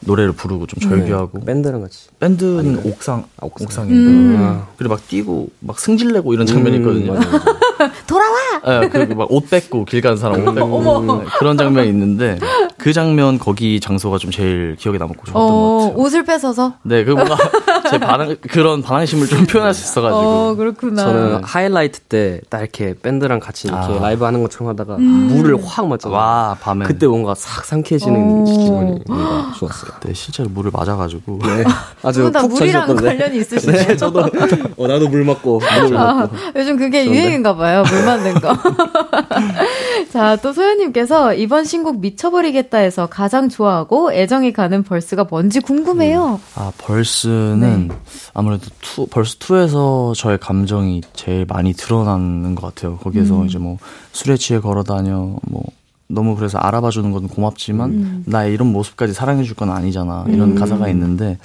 [0.04, 1.44] 노래를 부르고 좀 절규하고 네.
[1.46, 2.88] 밴드랑 같이 밴드는 아닌가요?
[2.92, 3.88] 옥상 아, 옥상.
[3.88, 4.62] 인데 음.
[4.76, 7.20] 그리고 막 뛰고 막 승질내고 이런 장면이 음, 있거든요.
[8.06, 8.80] 돌아와.
[8.80, 11.02] 네, 그리고 막 옷 뺏고 길 가는 사람 옷 뺏고.
[11.22, 12.38] 네, 그런 장면이 있는데
[12.78, 15.98] 그 장면 거기 장소가 좀 제일 기억에 남고 좋았던 어, 것 같아요.
[16.02, 16.74] 옷을 뺏어서?
[16.82, 17.36] 네, 그 뭔가
[17.90, 20.20] 제 반응 그런 반항심을 좀 표현할 수 있어가지고.
[20.20, 21.02] 어, 그렇구나.
[21.04, 23.98] 저는 하이라이트 때 딱 이렇게 밴드랑 같이 이렇게 아.
[24.00, 25.02] 라이브 하는 것처럼 하다가 음.
[25.30, 26.16] 물을 확 맞잖아요.
[26.18, 26.84] 와, 밤에.
[26.86, 29.91] 그때 뭔가 싹 상쾌해지는 기분이 뭔가 좋았어요.
[30.00, 31.38] 네, 실제로 물을 맞아가지고.
[31.42, 31.64] 네.
[32.02, 32.96] 아주 푹 물이랑.
[32.96, 33.70] 관련이 있으시죠?
[33.72, 34.20] 네, 저도
[34.76, 36.36] 어, 나도 물 맞고 물 아, 맞고.
[36.56, 37.20] 요즘 그게 좋은데?
[37.20, 37.82] 유행인가 봐요.
[37.88, 38.56] 물 맞는 거.
[40.12, 46.34] 자, 또 소연님께서 이번 신곡 미쳐버리겠다 해서 가장 좋아하고 애정이 가는 벌스가 뭔지 궁금해요.
[46.34, 46.38] 음.
[46.54, 47.94] 아, verse는 네.
[48.34, 52.96] 아무래도 two, verse 2에서 저의 감정이 제일 많이 드러나는 것 같아요.
[52.98, 53.46] 거기에서 음.
[53.46, 53.78] 이제 뭐
[54.12, 55.62] 술에 취해 걸어 다녀, 뭐
[56.08, 58.22] 너무 그래서 알아봐 주는 건 고맙지만 음.
[58.26, 60.24] 나의 이런 모습까지 사랑해 줄 건 아니잖아.
[60.28, 60.54] 이런 음.
[60.54, 61.38] 가사가 있는데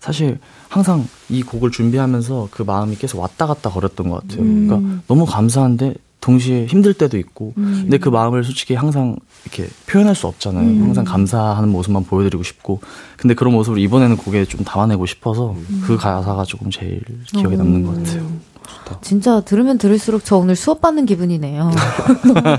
[0.00, 0.38] 사실
[0.68, 4.42] 항상 이 곡을 준비하면서 그 마음이 계속 왔다 갔다 거렸던 것 같아요.
[4.42, 4.66] 음.
[4.68, 7.80] 그러니까 너무 감사한데 동시에 힘들 때도 있고 음.
[7.82, 10.64] 근데 그 마음을 솔직히 항상 이렇게 표현할 수 없잖아요.
[10.66, 10.82] 음.
[10.84, 12.80] 항상 감사하는 모습만 보여드리고 싶고
[13.16, 15.82] 근데 그런 모습을 이번에는 곡에 좀 담아내고 싶어서 음.
[15.84, 18.26] 그 가사가 조금 제일 기억에 남는 것 같아요.
[18.66, 18.98] 좋다.
[19.02, 21.70] 진짜 들으면 들을수록 저 오늘 수업 받는 기분이네요.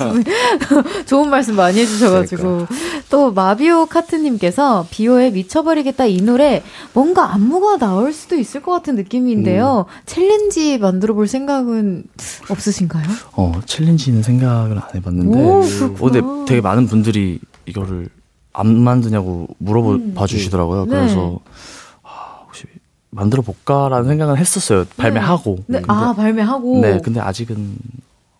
[1.05, 2.67] 좋은 말씀 많이 해주셔가지고.
[3.09, 9.85] 또 마비오 카트님께서 비오의 미쳐버리겠다 이 노래 뭔가 안무가 나올 수도 있을 것 같은 느낌인데요.
[9.87, 10.01] 음.
[10.05, 12.05] 챌린지 만들어 볼 생각은
[12.49, 13.05] 없으신가요?
[13.33, 15.39] 어, 챌린지는 생각을 안 해봤는데.
[15.39, 18.09] 오, 어, 근데 되게 많은 분들이 이거를
[18.53, 20.15] 안 만드냐고 물어봐 음.
[20.27, 20.85] 주시더라고요.
[20.85, 20.91] 네.
[20.91, 21.39] 그래서
[23.14, 24.86] 만들어 볼까라는 생각은 했었어요.
[24.97, 25.57] 발매하고.
[25.68, 25.80] 네.
[25.80, 25.86] 네.
[25.88, 26.82] 아, 발매하고.
[26.82, 27.76] 네, 근데 아직은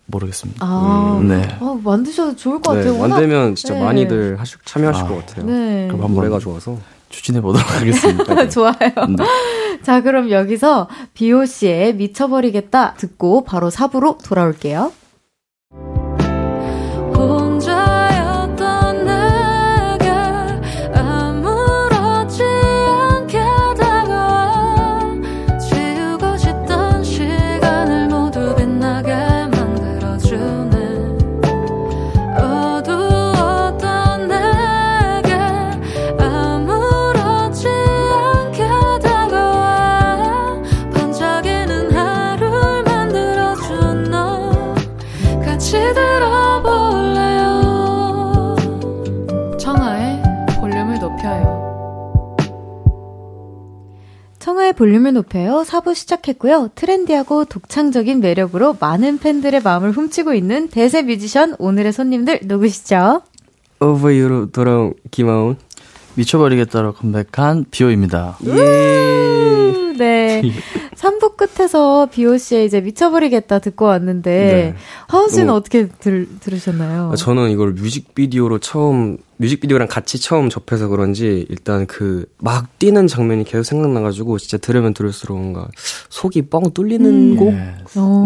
[0.06, 0.64] 모르겠습니다.
[0.64, 1.28] 아, 음.
[1.28, 1.48] 네.
[1.60, 2.92] 아, 만드셔도 좋을 것 같아요.
[2.92, 3.82] 네, 만들면 진짜 네.
[3.82, 5.46] 많이들 하실, 참여하실 아, 것 같아요.
[5.46, 5.86] 네.
[5.88, 6.76] 그럼 한번 노래가 좋아서
[7.08, 8.48] 추진해 보도록 하겠습니다.
[8.50, 8.74] 좋아요.
[9.16, 9.24] 네.
[9.82, 14.92] 자, 그럼 여기서 비오 씨의 미쳐버리겠다 듣고 바로 4부로 돌아올게요.
[54.84, 55.64] 볼륨을 높여요.
[55.66, 56.68] 4부 시작했고요.
[56.74, 63.22] 트렌디하고 독창적인 매력으로 많은 팬들의 마음을 훔치고 있는 대세 뮤지션 오늘의 손님들 누구시죠?
[63.80, 65.56] 오버유로 돌아온 김하온
[66.16, 68.36] 미쳐버리겠다로 컴백한 비오입니다.
[68.44, 69.94] 예.
[69.96, 70.42] 네.
[70.96, 74.74] 3부 끝에서 비오 씨의 이제 미쳐버리겠다 듣고 왔는데 네.
[75.08, 77.14] 하운 씨는 어, 떻게 들, 들으셨나요?
[77.16, 83.62] 저는 이걸 뮤직비디오로 처음 뮤직비디오랑 같이 처음 접해서 그런지 일단 그 막 뛰는 장면이 계속
[83.62, 85.66] 생각나가지고 진짜 들으면 들을수록 뭔가
[86.10, 87.36] 속이 뻥 뚫리는 음.
[87.36, 87.54] 곡?
[87.54, 87.74] 네.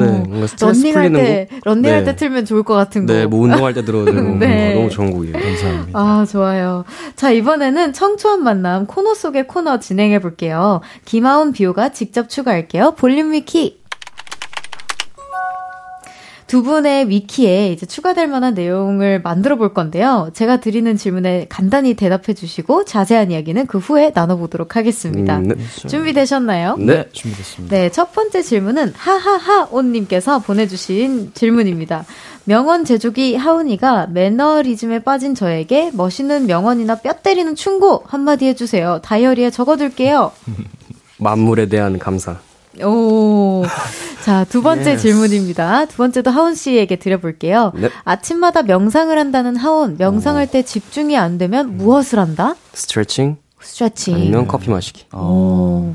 [0.00, 1.60] 네, 뭔가 스트레스 런닝할 풀리는 때, 곡?
[1.64, 2.04] 런닝할 네.
[2.04, 3.12] 때 틀면 좋을 것 같은 곡.
[3.12, 4.74] 네, 뭐 운동할 때 들어도 네.
[4.74, 5.34] 너무 좋은 곡이에요.
[5.34, 5.98] 감사합니다.
[5.98, 6.84] 아, 좋아요.
[7.14, 10.80] 자, 이번에는 청초한 만남 코너 속의 코너 진행해 볼게요.
[11.04, 12.94] 김하운 비오가 직접 추가할게요.
[12.96, 13.77] 볼륨 위키.
[16.48, 20.30] 두 분의 위키에 이제 추가될 만한 내용을 만들어 볼 건데요.
[20.32, 25.38] 제가 드리는 질문에 간단히 대답해 주시고 자세한 이야기는 그 후에 나눠보도록 하겠습니다.
[25.38, 25.54] 음, 네.
[25.86, 26.76] 준비되셨나요?
[26.78, 27.76] 네, 준비됐습니다.
[27.76, 32.06] 네, 첫 번째 질문은 하하하온님께서 보내주신 질문입니다.
[32.44, 39.00] 명언 제조기 하은이가 매너리즘에 빠진 저에게 멋있는 명언이나 뼈 때리는 충고 한마디 해주세요.
[39.02, 40.32] 다이어리에 적어둘게요.
[41.20, 42.38] 만물에 대한 감사.
[42.82, 43.64] 오.
[44.28, 45.02] 자, 두 번째 yes.
[45.02, 45.86] 질문입니다.
[45.86, 47.72] 두 번째도 하운 씨에게 드려볼게요.
[47.74, 47.88] 네.
[48.04, 50.50] 아침마다 명상을 한다는 하운, 명상할 오.
[50.50, 52.54] 때 집중이 안 되면 무엇을 한다?
[52.74, 53.38] 스트레칭.
[53.58, 54.16] 스트레칭.
[54.16, 55.06] 아니면 커피 마시기.
[55.14, 55.94] 오.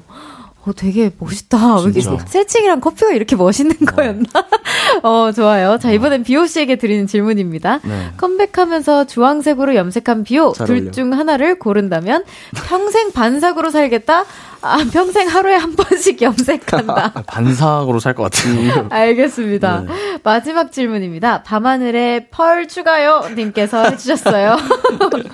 [0.65, 1.81] 어, 되게 멋있다.
[1.81, 3.85] 왜 스트레칭이랑 커피가 이렇게 멋있는 어.
[3.85, 4.25] 거였나?
[5.03, 5.77] 어, 좋아요.
[5.77, 7.81] 자, 이번엔 비오 씨에게 드리는 질문입니다.
[7.83, 8.07] 네.
[8.17, 12.23] 컴백하면서 주황색으로 염색한 비오, 둘 중 하나를 고른다면
[12.67, 14.25] 평생 반삭으로 살겠다?
[14.63, 17.11] 아, 평생 하루에 한 번씩 염색한다.
[17.15, 18.69] 아, 반삭으로 살 것 같은.
[18.91, 19.81] 알겠습니다.
[19.81, 20.19] 네.
[20.23, 21.43] 마지막 질문입니다.
[21.43, 24.55] 밤하늘에 펄 추가요 님께서 해주셨어요.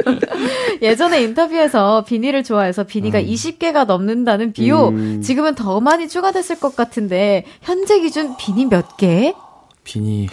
[0.82, 3.26] 예전에 인터뷰에서 비니를 좋아해서 비니가 음.
[3.26, 4.90] 20개가 넘는다는 비오.
[4.90, 5.22] 음.
[5.22, 9.34] 지금은 더 많이 추가됐을 것 같은데 현재 기준 비니 몇 개?
[9.84, 10.28] 비니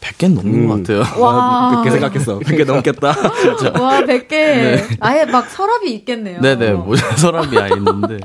[0.00, 0.68] 100개 넘는 음.
[0.68, 1.22] 것 같아요.
[1.22, 1.82] 와.
[1.84, 2.38] 100개 생각했어.
[2.40, 3.14] 100개 넘겠다.
[3.58, 3.72] 진짜.
[3.80, 4.28] 와, 100개.
[4.30, 4.88] 네.
[5.00, 6.40] 아예 막 서랍이 있겠네요.
[6.40, 8.18] 네네, 뭐 서랍이 아예 있는데.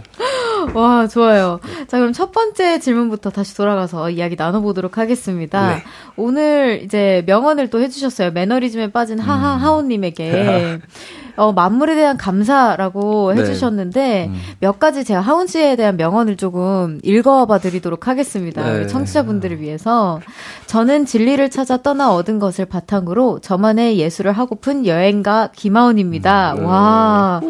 [0.73, 1.59] 와, 좋아요.
[1.87, 5.75] 자, 그럼 첫 번째 질문부터 다시 돌아가서 이야기 나눠보도록 하겠습니다.
[5.75, 5.83] 네.
[6.15, 8.31] 오늘 이제 명언을 또 해주셨어요.
[8.31, 9.61] 매너리즘에 빠진 하하 음.
[9.61, 10.79] 하오님에게.
[11.37, 13.41] 어, 만물에 대한 감사라고 네.
[13.41, 14.41] 해주셨는데 음.
[14.59, 18.63] 몇 가지 제가 하운 씨에 대한 명언을 조금 읽어봐 드리도록 하겠습니다.
[18.63, 18.87] 네.
[18.87, 20.21] 청취자분들을 위해서
[20.67, 26.55] 저는 진리를 찾아 떠나 얻은 것을 바탕으로 저만의 예술을 하고픈 여행가 김하운입니다.
[26.55, 26.65] 음.
[26.65, 27.41] 와.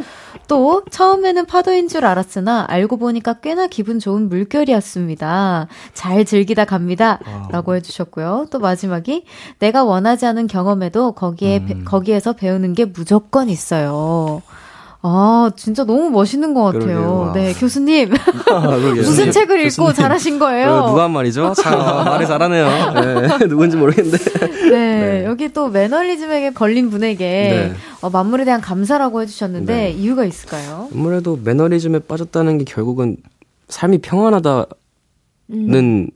[0.48, 5.68] 또 처음에는 파도인 줄 알았으나 알고 보니까 꽤나 기분 좋은 물결이었습니다.
[5.94, 7.20] 잘 즐기다 갑니다.
[7.26, 7.52] 와우.
[7.52, 8.48] 라고 해주셨고요.
[8.52, 9.26] 또 마지막이
[9.60, 11.86] 내가 원하지 않은 경험에도 거기에 음.
[11.86, 14.42] 거기에서 배우는 게 무조건 있어요.
[15.08, 17.32] 아, 진짜 너무 멋있는 것 같아요.
[17.36, 18.12] 네, 교수님.
[18.52, 19.94] 아, 무슨 책을 읽고 교수님.
[19.94, 20.72] 잘하신 거예요?
[20.72, 21.54] 어, 누가 한 말이죠?
[21.62, 23.30] 참, 말을 잘하네요.
[23.38, 24.18] 네, 누군지 모르겠는데.
[24.48, 27.74] 네, 네, 여기 또 매너리즘에게 걸린 분에게 네.
[28.02, 29.92] 어, 만물에 대한 감사라고 해주셨는데, 네.
[29.92, 30.90] 이유가 있을까요?
[30.92, 33.18] 아무래도 매너리즘에 빠졌다는 게 결국은
[33.68, 34.66] 삶이 평안하다는
[35.52, 36.08] 음.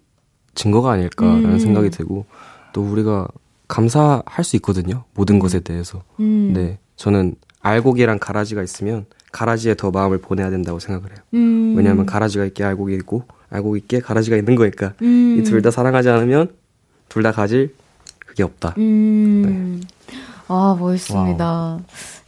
[0.55, 1.59] 증거가 아닐까라는 음.
[1.59, 2.25] 생각이 들고,
[2.73, 3.27] 또 우리가
[3.67, 5.03] 감사할 수 있거든요.
[5.13, 5.39] 모든 음.
[5.39, 6.01] 것에 대해서.
[6.19, 6.53] 음.
[6.55, 11.19] 네, 저는 알곡이랑 가라지가 있으면 가라지에 더 마음을 보내야 된다고 생각을 해요.
[11.35, 11.75] 음.
[11.77, 15.37] 왜냐하면 가라지가 있게 알곡이 있고 알곡 있게 가라지가 있는 거니까 음.
[15.39, 16.49] 이둘 다 사랑하지 않으면
[17.09, 17.73] 둘 다 가질
[18.19, 18.75] 그게 없다.
[18.77, 19.81] 음.
[19.81, 20.15] 네.
[20.47, 21.45] 아 멋있습니다.
[21.45, 21.81] 와우.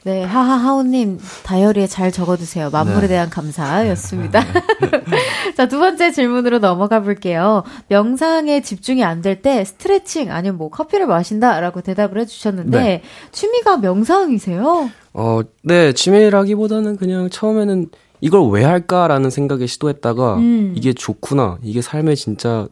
[0.03, 2.71] 네, 하하하오님, 다이어리에 잘 적어두세요.
[2.71, 3.07] 만물에 네.
[3.09, 4.43] 대한 감사였습니다.
[5.57, 7.63] 자, 두 번째 질문으로 넘어가 볼게요.
[7.89, 13.01] 명상에 집중이 안 될 때 스트레칭 아니면 뭐 커피를 마신다라고 대답을 해주셨는데, 네.
[13.31, 14.89] 취미가 명상이세요?
[15.13, 17.89] 어, 네, 취미라기보다는 그냥 처음에는
[18.21, 20.73] 이걸 왜 할까라는 생각에 시도했다가, 음.
[20.75, 22.67] 이게 좋구나, 이게 삶에 진짜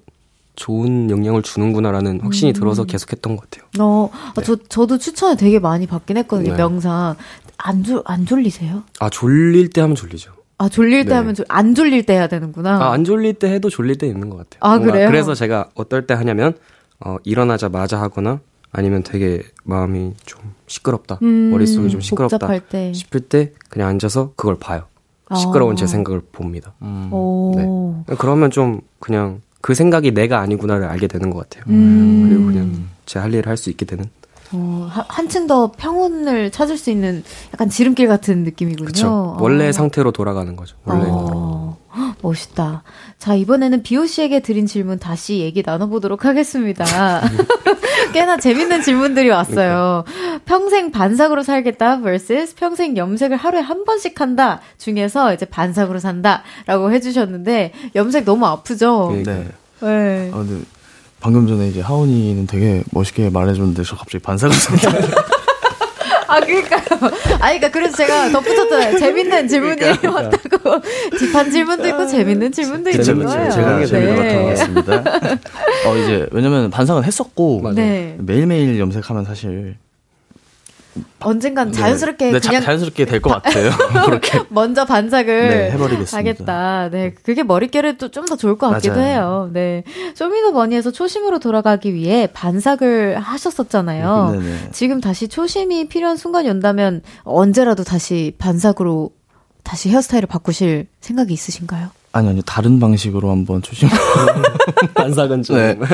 [0.55, 2.53] 좋은 영향을 주는구나라는 확신이 음.
[2.53, 3.69] 들어서 계속했던 것 같아요.
[3.79, 4.43] 어, 네.
[4.43, 6.51] 저 저도 추천을 되게 많이 받긴 했거든요.
[6.51, 6.57] 네.
[6.57, 7.15] 명상
[7.57, 8.83] 안 졸 안 졸리세요?
[8.99, 10.31] 아 졸릴 때 하면 졸리죠.
[10.59, 11.15] 아 졸릴 때 네.
[11.15, 12.75] 하면 안 졸릴 때 해야 되는구나.
[12.81, 14.59] 아, 안 졸릴 때 해도 졸릴 때 있는 것 같아요.
[14.61, 15.07] 아 그래요?
[15.09, 16.53] 그래서 제가 어떨 때 하냐면
[16.99, 18.41] 어, 일어나자마자 하거나
[18.71, 22.93] 아니면 되게 마음이 좀 시끄럽다 음, 머릿속이 좀 시끄럽다 때.
[22.93, 24.83] 싶을 때 그냥 앉아서 그걸 봐요.
[25.35, 25.75] 시끄러운 아.
[25.75, 26.73] 제 생각을 봅니다.
[26.81, 27.09] 음.
[27.55, 28.15] 네.
[28.17, 31.63] 그러면 좀 그냥 그 생각이 내가 아니구나를 알게 되는 것 같아요.
[31.69, 32.27] 음.
[32.27, 34.05] 그리고 그냥 제 할 일을 할 수 있게 되는.
[34.51, 37.23] 어, 한층 더 평온을 찾을 수 있는
[37.53, 38.85] 약간 지름길 같은 느낌이군요.
[38.85, 39.37] 그쵸.
[39.39, 39.71] 원래 어.
[39.71, 40.75] 상태로 돌아가는 거죠.
[40.85, 41.05] 원래.
[41.07, 41.77] 어.
[42.21, 42.83] 멋있다.
[43.17, 46.85] 자, 이번에는 비오 씨에게 드린 질문 다시 얘기 나눠보도록 하겠습니다.
[48.13, 50.03] 꽤나 재밌는 질문들이 왔어요.
[50.05, 50.39] 그러니까.
[50.45, 57.73] 평생 반삭으로 살겠다 vs 평생 염색을 하루에 한 번씩 한다 중에서 이제 반삭으로 산다라고 해주셨는데
[57.95, 59.11] 염색 너무 아프죠?
[59.25, 59.47] 네.
[59.81, 60.31] 네.
[60.33, 60.63] 아, 근데
[61.19, 64.91] 방금 전에 이제 하원이는 되게 멋있게 말해줬는데 저 갑자기 반삭으로 산다.
[66.27, 66.81] 아, 그니까요.
[67.39, 68.99] 아, 그니까, 그래서 제가 덧붙였잖아요.
[68.99, 70.81] 재밌는 질문이 그러니까, 왔다고.
[71.17, 73.49] 딥한 질문도 있고, 재밌는 질문도 있는 거예요.
[73.49, 73.85] 제가 네.
[73.87, 75.03] 재밌는 것 같습니다.
[75.87, 78.15] 어, 이제, 왜냐면 반상은 했었고, 네.
[78.19, 79.77] 매일매일 염색하면 사실,
[81.19, 81.77] 언젠간 네.
[81.77, 83.71] 자연스럽게 네, 그냥 자, 연스럽게 될 것 같아요.
[84.05, 86.17] 그렇게 먼저 반삭을 네, 해버리겠습니다.
[86.17, 86.89] 하겠다.
[86.91, 89.05] 네, 그게 머릿결에 또좀더 좋을 것 같기도 맞아요.
[89.07, 89.49] 해요.
[89.53, 89.83] 네,
[90.15, 94.29] 쇼미더머니에서 초심으로 돌아가기 위해 반삭을 하셨었잖아요.
[94.33, 94.43] 네네.
[94.45, 94.69] 네.
[94.71, 99.11] 지금 다시 초심이 필요한 순간이 온다면 언제라도 다시 반삭으로
[99.63, 101.89] 다시 헤어스타일을 바꾸실 생각이 있으신가요?
[102.11, 103.87] 아니 아니요 다른 방식으로 한번 초심
[104.95, 105.77] 반삭은 좀 네.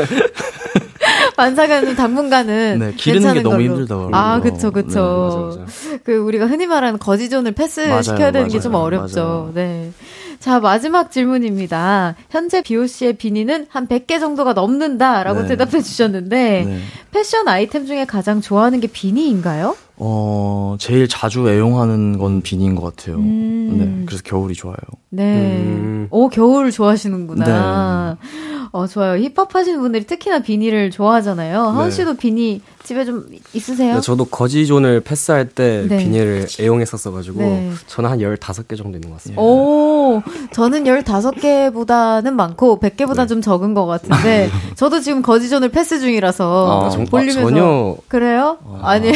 [1.38, 4.10] 반사가는 당분간은 네, 기르는 게 너무 힘들다고.
[4.14, 4.88] 아, 그쵸, 그쵸.
[4.90, 5.98] 네, 맞아, 맞아.
[6.04, 9.22] 그 우리가 흔히 말하는 거지존을 패스시켜야 되는 게 좀 어렵죠.
[9.22, 9.52] 맞아요.
[9.54, 9.92] 네.
[10.40, 12.16] 자, 마지막 질문입니다.
[12.30, 15.48] 현재 비오씨의 비니는 한 100개 정도가 넘는다라고 네.
[15.50, 16.80] 대답해 주셨는데, 네.
[17.12, 19.76] 패션 아이템 중에 가장 좋아하는 게 비니인가요?
[19.98, 23.18] 어, 제일 자주 애용하는 건 비니인 것 같아요.
[23.18, 23.78] 음.
[23.80, 24.76] 네, 그래서 겨울이 좋아요.
[25.10, 25.24] 네.
[25.24, 26.08] 음.
[26.12, 28.18] 오, 겨울 좋아하시는구나.
[28.22, 28.28] 네.
[28.74, 29.18] 어, 좋아요.
[29.24, 31.62] 힙합 하시는 분들이 특히나 비니를 좋아하잖아요.
[31.62, 31.92] 하은 네.
[31.92, 33.96] 씨도 비니 집에 좀 있으세요?
[33.96, 35.98] 네, 저도 거지존을 패스할 때 네.
[35.98, 37.72] 비니를 애용했었어가지고, 네.
[37.88, 39.42] 저는 한 15개 정도 있는 것 같습니다.
[39.42, 40.22] 오,
[40.52, 47.42] 저는 15개보다는 많고, 100개보다 좀 적은 것 같은데, 저도 지금 거지존을 패스 중이라서, 아, 볼리면서.
[47.42, 47.96] 아, 전혀.
[48.08, 48.58] 그래요?
[48.66, 48.92] 아.
[48.92, 49.16] 아니에요.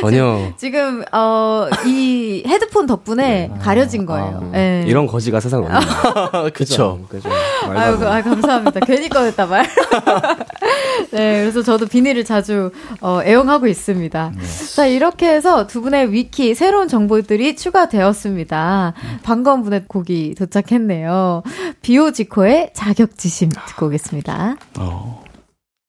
[0.00, 0.52] 전혀.
[0.58, 3.58] 지금 어 이 헤드폰 덕분에 네.
[3.60, 4.40] 가려진 거예요.
[4.42, 4.84] 아, 네.
[4.86, 6.52] 이런 거지가 세상에 없는.
[6.52, 7.00] 그렇죠.
[7.08, 7.28] 그죠.
[7.68, 8.80] 아유, 아, 감사합니다.
[8.80, 9.66] 괜히 꺼냈다 말.
[11.12, 12.70] 네, 그래서 저도 비닐을 자주
[13.00, 14.32] 어, 애용하고 있습니다.
[14.36, 14.74] 네.
[14.74, 18.94] 자, 이렇게 해서 두 분의 위키 새로운 정보들이 추가되었습니다.
[19.22, 21.42] 반가운 분의 곡이 도착했네요.
[21.82, 24.56] 비오지코의 자격지심 듣고 오겠습니다.
[24.78, 25.22] 어.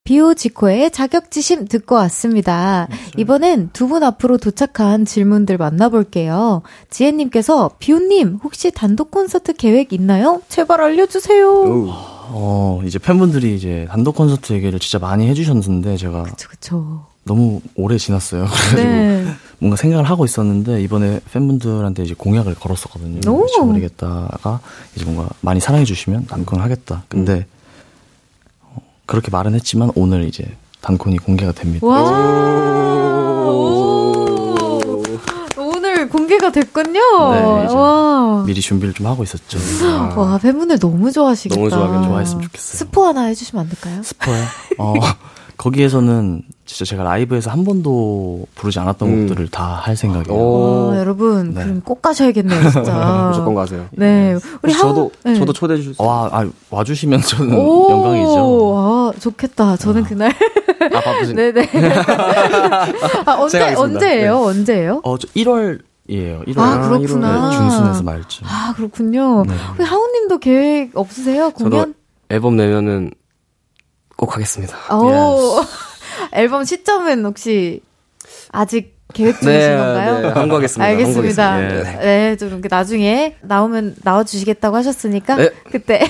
[0.05, 2.87] 비오지코의 자격지심 듣고 왔습니다.
[2.89, 2.99] 맞아요.
[3.17, 6.61] 이번엔 두 분 앞으로 도착한 질문들 만나볼게요.
[6.89, 10.41] 지혜님께서 비오님 혹시 단독 콘서트 계획 있나요?
[10.49, 11.49] 제발 알려주세요.
[11.49, 11.87] 오.
[12.27, 17.05] 어 이제 팬분들이 이제 단독 콘서트 얘기를 진짜 많이 해주셨는데 제가 그쵸 그쵸.
[17.23, 18.45] 너무 오래 지났어요.
[18.45, 19.25] 그래가지고 네.
[19.59, 23.19] 뭔가 생각을 하고 있었는데 이번에 팬분들한테 이제 공약을 걸었었거든요.
[23.43, 24.59] 미쳐버리겠다가
[24.95, 27.03] 이제 뭔가 많이 사랑해 주시면 남극을 하겠다.
[27.07, 27.54] 근데 음.
[29.05, 30.45] 그렇게 말은 했지만 오늘 이제
[30.81, 31.85] 단콘이 공개가 됩니다.
[35.57, 36.99] 오늘 공개가 됐군요.
[37.33, 38.43] 네, 와.
[38.45, 39.57] 미리 준비를 좀 하고 있었죠.
[39.85, 41.55] 와, 와 팬분들 너무 좋아하시겠다.
[41.59, 42.77] 너무 좋아하겠 좋아했으면 좋겠어요.
[42.77, 44.03] 스포 하나 해주시면 안 될까요?
[44.03, 44.43] 스포요?
[44.77, 44.93] 어,
[45.57, 49.27] 거기에서는 진짜 제가 라이브에서 한 번도 부르지 않았던 음.
[49.27, 50.37] 곡들을 다 할 생각이에요.
[50.89, 51.63] 와, 여러분 네.
[51.63, 53.27] 그럼 꼭 가셔야겠네요, 진짜.
[53.31, 53.85] 무조건 가세요.
[53.91, 55.35] 네, 우리 저도 네.
[55.35, 56.05] 저도 초대해 주세요.
[56.07, 58.69] 와, 아, 와주시면 저는 영광이죠.
[58.71, 59.77] 와, 좋겠다.
[59.77, 60.07] 저는 아.
[60.07, 60.31] 그날.
[60.93, 61.35] 아 바쁘신.
[61.35, 61.69] 네네.
[63.25, 64.39] 아 언제 언제예요?
[64.39, 64.45] 네.
[64.45, 65.01] 언제예요?
[65.03, 66.41] 어 저 1월 이에요.
[66.47, 67.49] 1월 아, 그렇구나.
[67.49, 68.45] 네, 중순에서 말쯤.
[68.47, 69.43] 아, 그렇군요.
[69.47, 69.53] 네.
[69.77, 71.49] 우리 하우님도 계획 없으세요?
[71.51, 71.93] 공연?
[72.29, 73.11] 앨범 내면은
[74.15, 74.77] 꼭 하겠습니다.
[74.95, 75.61] 오.
[76.33, 77.81] 앨범 시점은 혹시
[78.51, 80.19] 아직 계획 중이신 네, 건가요?
[80.21, 80.83] 네, 한거겠습니다.
[80.89, 81.53] 알겠습니다.
[81.53, 81.99] 한거겠습니다.
[81.99, 82.05] 네.
[82.31, 85.49] 네, 좀 나중에 나오면 나와주시겠다고 하셨으니까 네.
[85.71, 86.01] 그때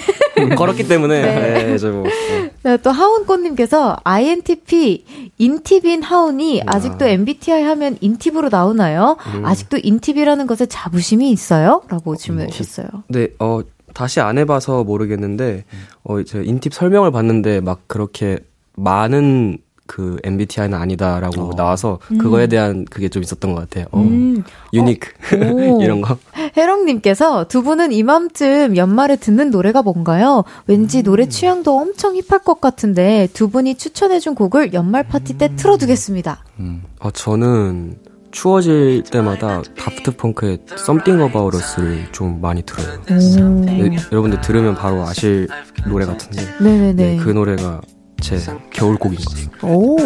[0.56, 2.03] 걸었기 때문에 네, 네 저 뭐.
[2.03, 2.51] 네.
[2.64, 5.06] 네, 또 하운꽃님께서 INTP
[5.38, 6.76] 인팁인 하운이 아.
[6.78, 9.18] 아직도 MBTI 하면 인팁으로 나오나요?
[9.36, 9.45] 음.
[9.45, 12.88] 아직도 인팁이라는 것에 자부심이 있어요?라고 질문해 주셨어요.
[13.10, 13.60] 네, 어
[13.95, 15.63] 다시 안 해봐서 모르겠는데
[16.03, 18.37] 어 이제 인팁 설명을 봤는데 막 그렇게
[18.75, 21.55] 많은 그 MBTI는 아니다라고 어.
[21.55, 22.17] 나와서 음.
[22.17, 23.85] 그거에 대한 그게 좀 있었던 것 같아요.
[23.91, 24.43] 어, 음.
[24.73, 25.79] 유니크 어.
[25.81, 26.17] 이런 거.
[26.57, 30.43] 해롱님께서 두 분은 이맘쯤 연말에 듣는 노래가 뭔가요?
[30.67, 31.03] 왠지 음.
[31.03, 35.55] 노래 취향도 엄청 힙할 것 같은데 두 분이 추천해준 곡을 연말 파티 때 음.
[35.55, 36.43] 틀어두겠습니다.
[36.59, 36.83] 음.
[36.99, 37.97] 아 저는
[38.36, 43.01] 추워질 때마다 다프트 펑크의 Something About Us를 좀 많이 들어요.
[43.07, 45.47] 네, 여러분들 들으면 바로 아실
[45.88, 46.93] 노래 같은데 네네네.
[46.93, 47.79] 네, 그 노래가
[48.19, 48.38] 제
[48.71, 49.57] 겨울곡인 것 같습니다.
[49.65, 49.97] 오,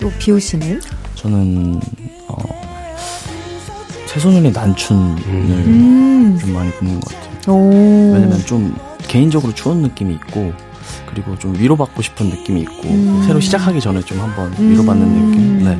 [0.00, 0.80] 또 비오 씨는?
[1.14, 1.80] 저는
[2.26, 2.36] 어,
[4.06, 6.38] 새소년의 난춘을 음.
[6.40, 7.54] 좀 많이 듣는 것 같아요.
[7.54, 8.12] 오.
[8.12, 8.76] 왜냐면 좀
[9.06, 10.52] 개인적으로 추운 느낌이 있고
[11.06, 13.22] 그리고 좀 위로받고 싶은 느낌이 있고 음.
[13.24, 15.30] 새로 시작하기 전에 좀 한번 위로받는 음.
[15.30, 15.64] 느낌.
[15.64, 15.78] 네.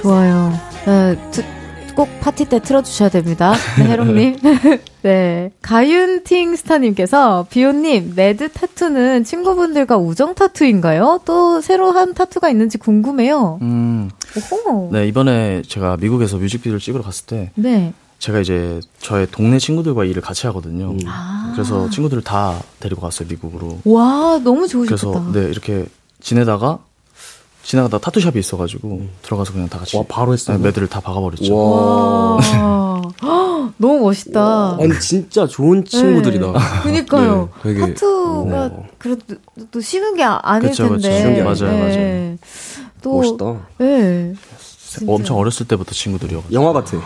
[0.00, 0.71] 좋아요.
[0.86, 1.16] 네,
[1.94, 3.52] 꼭 파티 때 틀어주셔야 됩니다.
[3.78, 4.36] 네, 해롱님.
[5.02, 5.52] 네.
[5.62, 11.20] 가윤팅 스타님께서, 비오님, 레드 타투는 친구분들과 우정 타투인가요?
[11.24, 13.58] 또 새로 한 타투가 있는지 궁금해요.
[13.62, 14.10] 음.
[14.36, 14.90] 오호.
[14.92, 17.50] 네, 이번에 제가 미국에서 뮤직비디오를 찍으러 갔을 때.
[17.54, 17.92] 네.
[18.18, 20.92] 제가 이제 저의 동네 친구들과 일을 같이 하거든요.
[20.92, 20.98] 음.
[21.06, 21.50] 아.
[21.54, 23.78] 그래서 친구들을 다 데리고 갔어요, 미국으로.
[23.84, 25.20] 와, 너무 좋으셨겠다.
[25.20, 25.84] 그래서, 네, 이렇게
[26.20, 26.78] 지내다가
[27.62, 29.10] 지나가다 타투샵이 있어가지고 음.
[29.22, 30.56] 들어가서 그냥 다 같이 와 바로 했어요.
[30.58, 31.54] 네, 매드를 다 박아버렸죠.
[31.56, 32.38] 와
[33.78, 34.76] 너무 멋있다.
[34.80, 36.46] 아니 진짜 좋은 친구들이다.
[36.52, 36.58] 네.
[36.82, 37.48] 그니까요.
[37.62, 38.90] 네, 되게 타투가 네.
[38.98, 39.22] 그래도
[39.70, 41.08] 또 쉬는 게 아닐 그쵸, 텐데.
[41.08, 41.16] 그쵸.
[41.18, 41.96] 쉬는 게 맞아요, 맞아요.
[41.96, 42.38] 네.
[43.02, 43.66] 또 멋있다.
[43.78, 44.34] 네.
[45.06, 46.54] 엄청 어렸을 때부터 친구들이어가지고.
[46.54, 46.98] 영화 같아.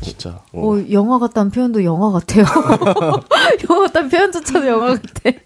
[0.00, 0.40] 진짜.
[0.52, 2.44] 어, 어 영화 같다는 표현도 영화 같아요.
[3.70, 5.36] 영화 같다는 표현조차도 영화 같아.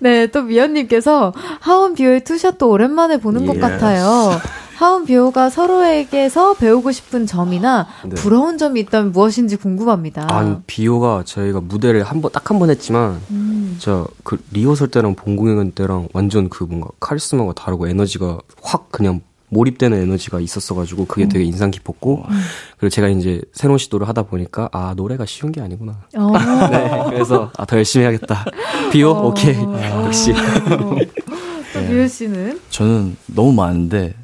[0.00, 4.38] 네, 또 미연님께서 하원 비오의 투샷도 오랜만에 보는 것 같아요.
[4.76, 8.14] 하원 비오가 서로에게서 배우고 싶은 점이나 네.
[8.16, 10.26] 부러운 점이 있다면 무엇인지 궁금합니다.
[10.34, 13.76] 아니, 비오가 저희가 무대를 한 번, 딱 한 번 했지만, 음.
[13.78, 20.40] 저그 리허설 때랑 본공연 때랑 완전 그 뭔가 카리스마가 다르고 에너지가 확 그냥 몰입되는 에너지가
[20.40, 21.28] 있었어가지고 그게 음.
[21.28, 22.40] 되게 인상 깊었고 음.
[22.78, 26.00] 그리고 제가 이제 새로운 시도를 하다 보니까 아 노래가 쉬운 게 아니구나.
[26.16, 26.32] 어.
[26.70, 28.44] 네, 그래서 아, 더 열심히 해야겠다.
[28.92, 29.28] 비오 어.
[29.28, 30.04] 오케이 아.
[30.06, 30.32] 역시.
[31.74, 31.88] 네.
[31.88, 32.60] 비오 씨는?
[32.70, 34.14] 저는 너무 많은데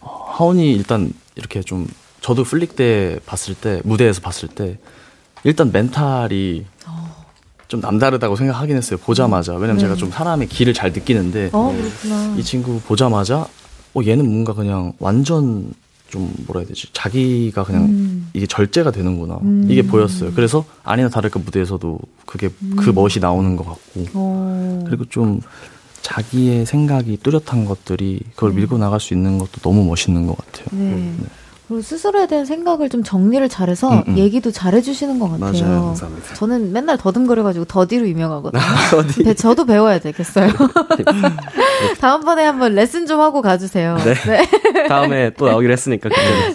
[0.00, 1.86] 어, 하온이 일단 이렇게 좀
[2.20, 4.78] 저도 플릭 때 봤을 때 무대에서 봤을 때
[5.44, 7.26] 일단 멘탈이 어.
[7.66, 8.98] 좀 남다르다고 생각하긴 했어요.
[8.98, 9.54] 보자마자.
[9.54, 9.82] 왜냐면 네.
[9.82, 11.74] 제가 좀 사람의 기를 잘 느끼는데 어,
[12.36, 13.46] 이 친구 보자마자
[13.94, 15.72] 어 얘는 뭔가 그냥 완전
[16.08, 18.30] 좀 뭐라 해야 되지 자기가 그냥 음.
[18.34, 19.66] 이게 절제가 되는구나 음.
[19.68, 22.76] 이게 보였어요 그래서 아니나 다를까 무대에서도 그게 음.
[22.76, 24.08] 그 멋이 나오는 것 같고 오.
[24.14, 24.84] 어.
[24.86, 25.40] 그리고 좀
[26.02, 28.56] 자기의 생각이 뚜렷한 것들이 그걸 네.
[28.56, 30.94] 밀고 나갈 수 있는 것도 너무 멋있는 것 같아요 네.
[30.94, 31.14] 네.
[31.70, 34.18] 그리고 스스로에 대한 생각을 좀 정리를 잘해서 음, 음.
[34.18, 35.52] 얘기도 잘해주시는 것 같아요.
[35.52, 35.84] 맞아요.
[35.86, 36.34] 감사합니다.
[36.34, 38.60] 저는 맨날 더듬거려가지고 더디로 유명하거든요.
[38.90, 39.22] 더디.
[39.22, 40.50] 네, 저도 배워야 되겠어요.
[42.00, 43.96] 다음번에 한번 레슨 좀 하고 가주세요.
[43.98, 44.14] 네.
[44.14, 44.86] 네.
[44.88, 46.08] 다음에 또 나오기로 했으니까.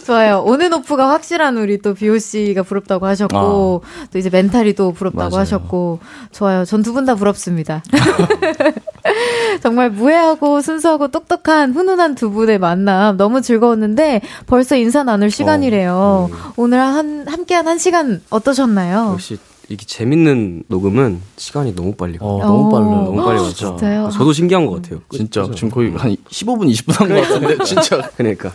[0.05, 0.43] 좋아요.
[0.45, 4.07] 온앤오프가 확실한 우리 또 비오 씨가 부럽다고 하셨고 아.
[4.11, 5.39] 또 이제 멘탈이 또 부럽다고 맞아요.
[5.41, 5.99] 하셨고
[6.34, 6.66] 좋아요.
[6.66, 7.82] 전 두 분 다 부럽습니다.
[9.62, 15.93] 정말 무해하고 순수하고 똑똑한 훈훈한 두 분의 만남 너무 즐거웠는데 벌써 인사 나눌 시간이래요.
[15.93, 16.38] 어, 음.
[16.56, 19.12] 오늘 한 함께한 한 시간 어떠셨나요?
[19.14, 19.38] 역시
[19.70, 22.30] 이게 재밌는 녹음은 시간이 너무 빨리 가요.
[22.30, 23.53] 어, 너무 빨라 너무 빨리 가죠.
[23.53, 24.09] 진짜요?
[24.11, 25.01] 저도 신기한 것 같아요.
[25.11, 25.55] 진짜 그렇죠.
[25.55, 28.51] 지금 거의 한 15분 20분 한 것 같은데 진짜 그러니까.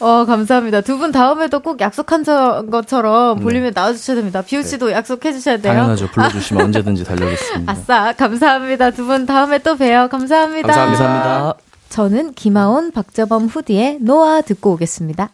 [0.00, 0.80] 어, 감사합니다.
[0.82, 2.22] 두 분 다음에도 꼭 약속한
[2.70, 3.42] 것처럼 네.
[3.42, 3.72] 볼륨에 네.
[3.74, 4.42] 나와주셔야 됩니다.
[4.42, 4.92] 비오 씨도 네.
[4.92, 5.74] 약속해 주셔야 돼요.
[5.74, 6.06] 당연하죠.
[6.12, 7.72] 불러주시면 언제든지 달려오겠습니다.
[7.72, 8.90] 아싸, 감사합니다.
[8.92, 10.08] 두 분 다음에 또 봬요.
[10.08, 10.68] 감사합니다.
[10.72, 11.54] 감사합니다.
[11.88, 15.30] 저는 김하온, 박재범 후디의 노아 듣고 오겠습니다.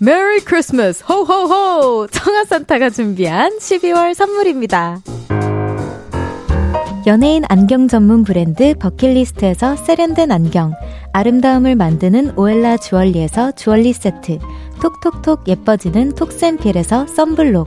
[0.00, 5.00] Merry Christmas 호호호 청아 산타가 준비한 12월 선물입니다.
[7.08, 10.72] 연예인 안경 전문 브랜드 버킷리스트에서 세련된 안경,
[11.12, 14.38] 아름다움을 만드는 오엘라 주얼리에서 주얼리 세트,
[14.80, 17.66] 톡톡톡 예뻐지는 톡센필에서 썬블록,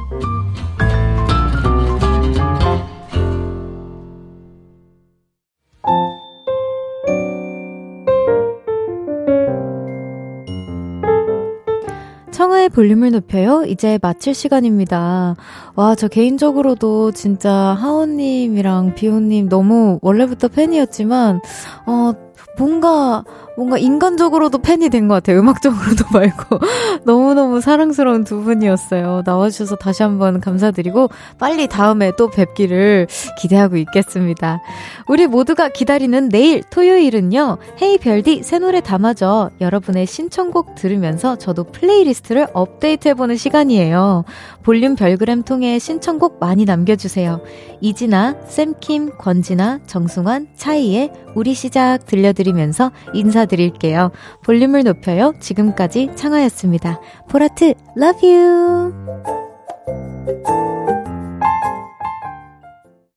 [12.71, 13.63] 볼륨을 높여요.
[13.65, 15.35] 이제 마칠 시간입니다.
[15.75, 21.41] 와, 저 개인적으로도 진짜 하온님이랑 비오님 너무 원래부터 팬이었지만,
[21.85, 22.13] 어,
[22.57, 23.23] 뭔가
[23.61, 25.39] 뭔가 인간적으로도 팬이 된 것 같아요.
[25.39, 26.59] 음악적으로도 말고.
[27.03, 29.21] 너무너무 사랑스러운 두 분이었어요.
[29.25, 33.07] 나와주셔서 다시 한번 감사드리고, 빨리 다음에 또 뵙기를
[33.39, 34.61] 기대하고 있겠습니다.
[35.07, 39.51] 우리 모두가 기다리는 내일 토요일은요, hey 별디 새 노래 담아줘.
[39.61, 44.25] 여러분의 신청곡 들으면서 저도 플레이리스트를 업데이트해보는 시간이에요.
[44.63, 47.41] 볼륨 별그램 통해 신청곡 많이 남겨주세요.
[47.81, 54.11] 이진아, 샘킴, 권진아, 정승환, 차이의 우리 시작 들려드리면서 인사 드릴게요.
[54.43, 55.33] 볼륨을 높여요.
[55.39, 57.01] 지금까지 창아였습니다.
[57.27, 58.93] 보라트, love you!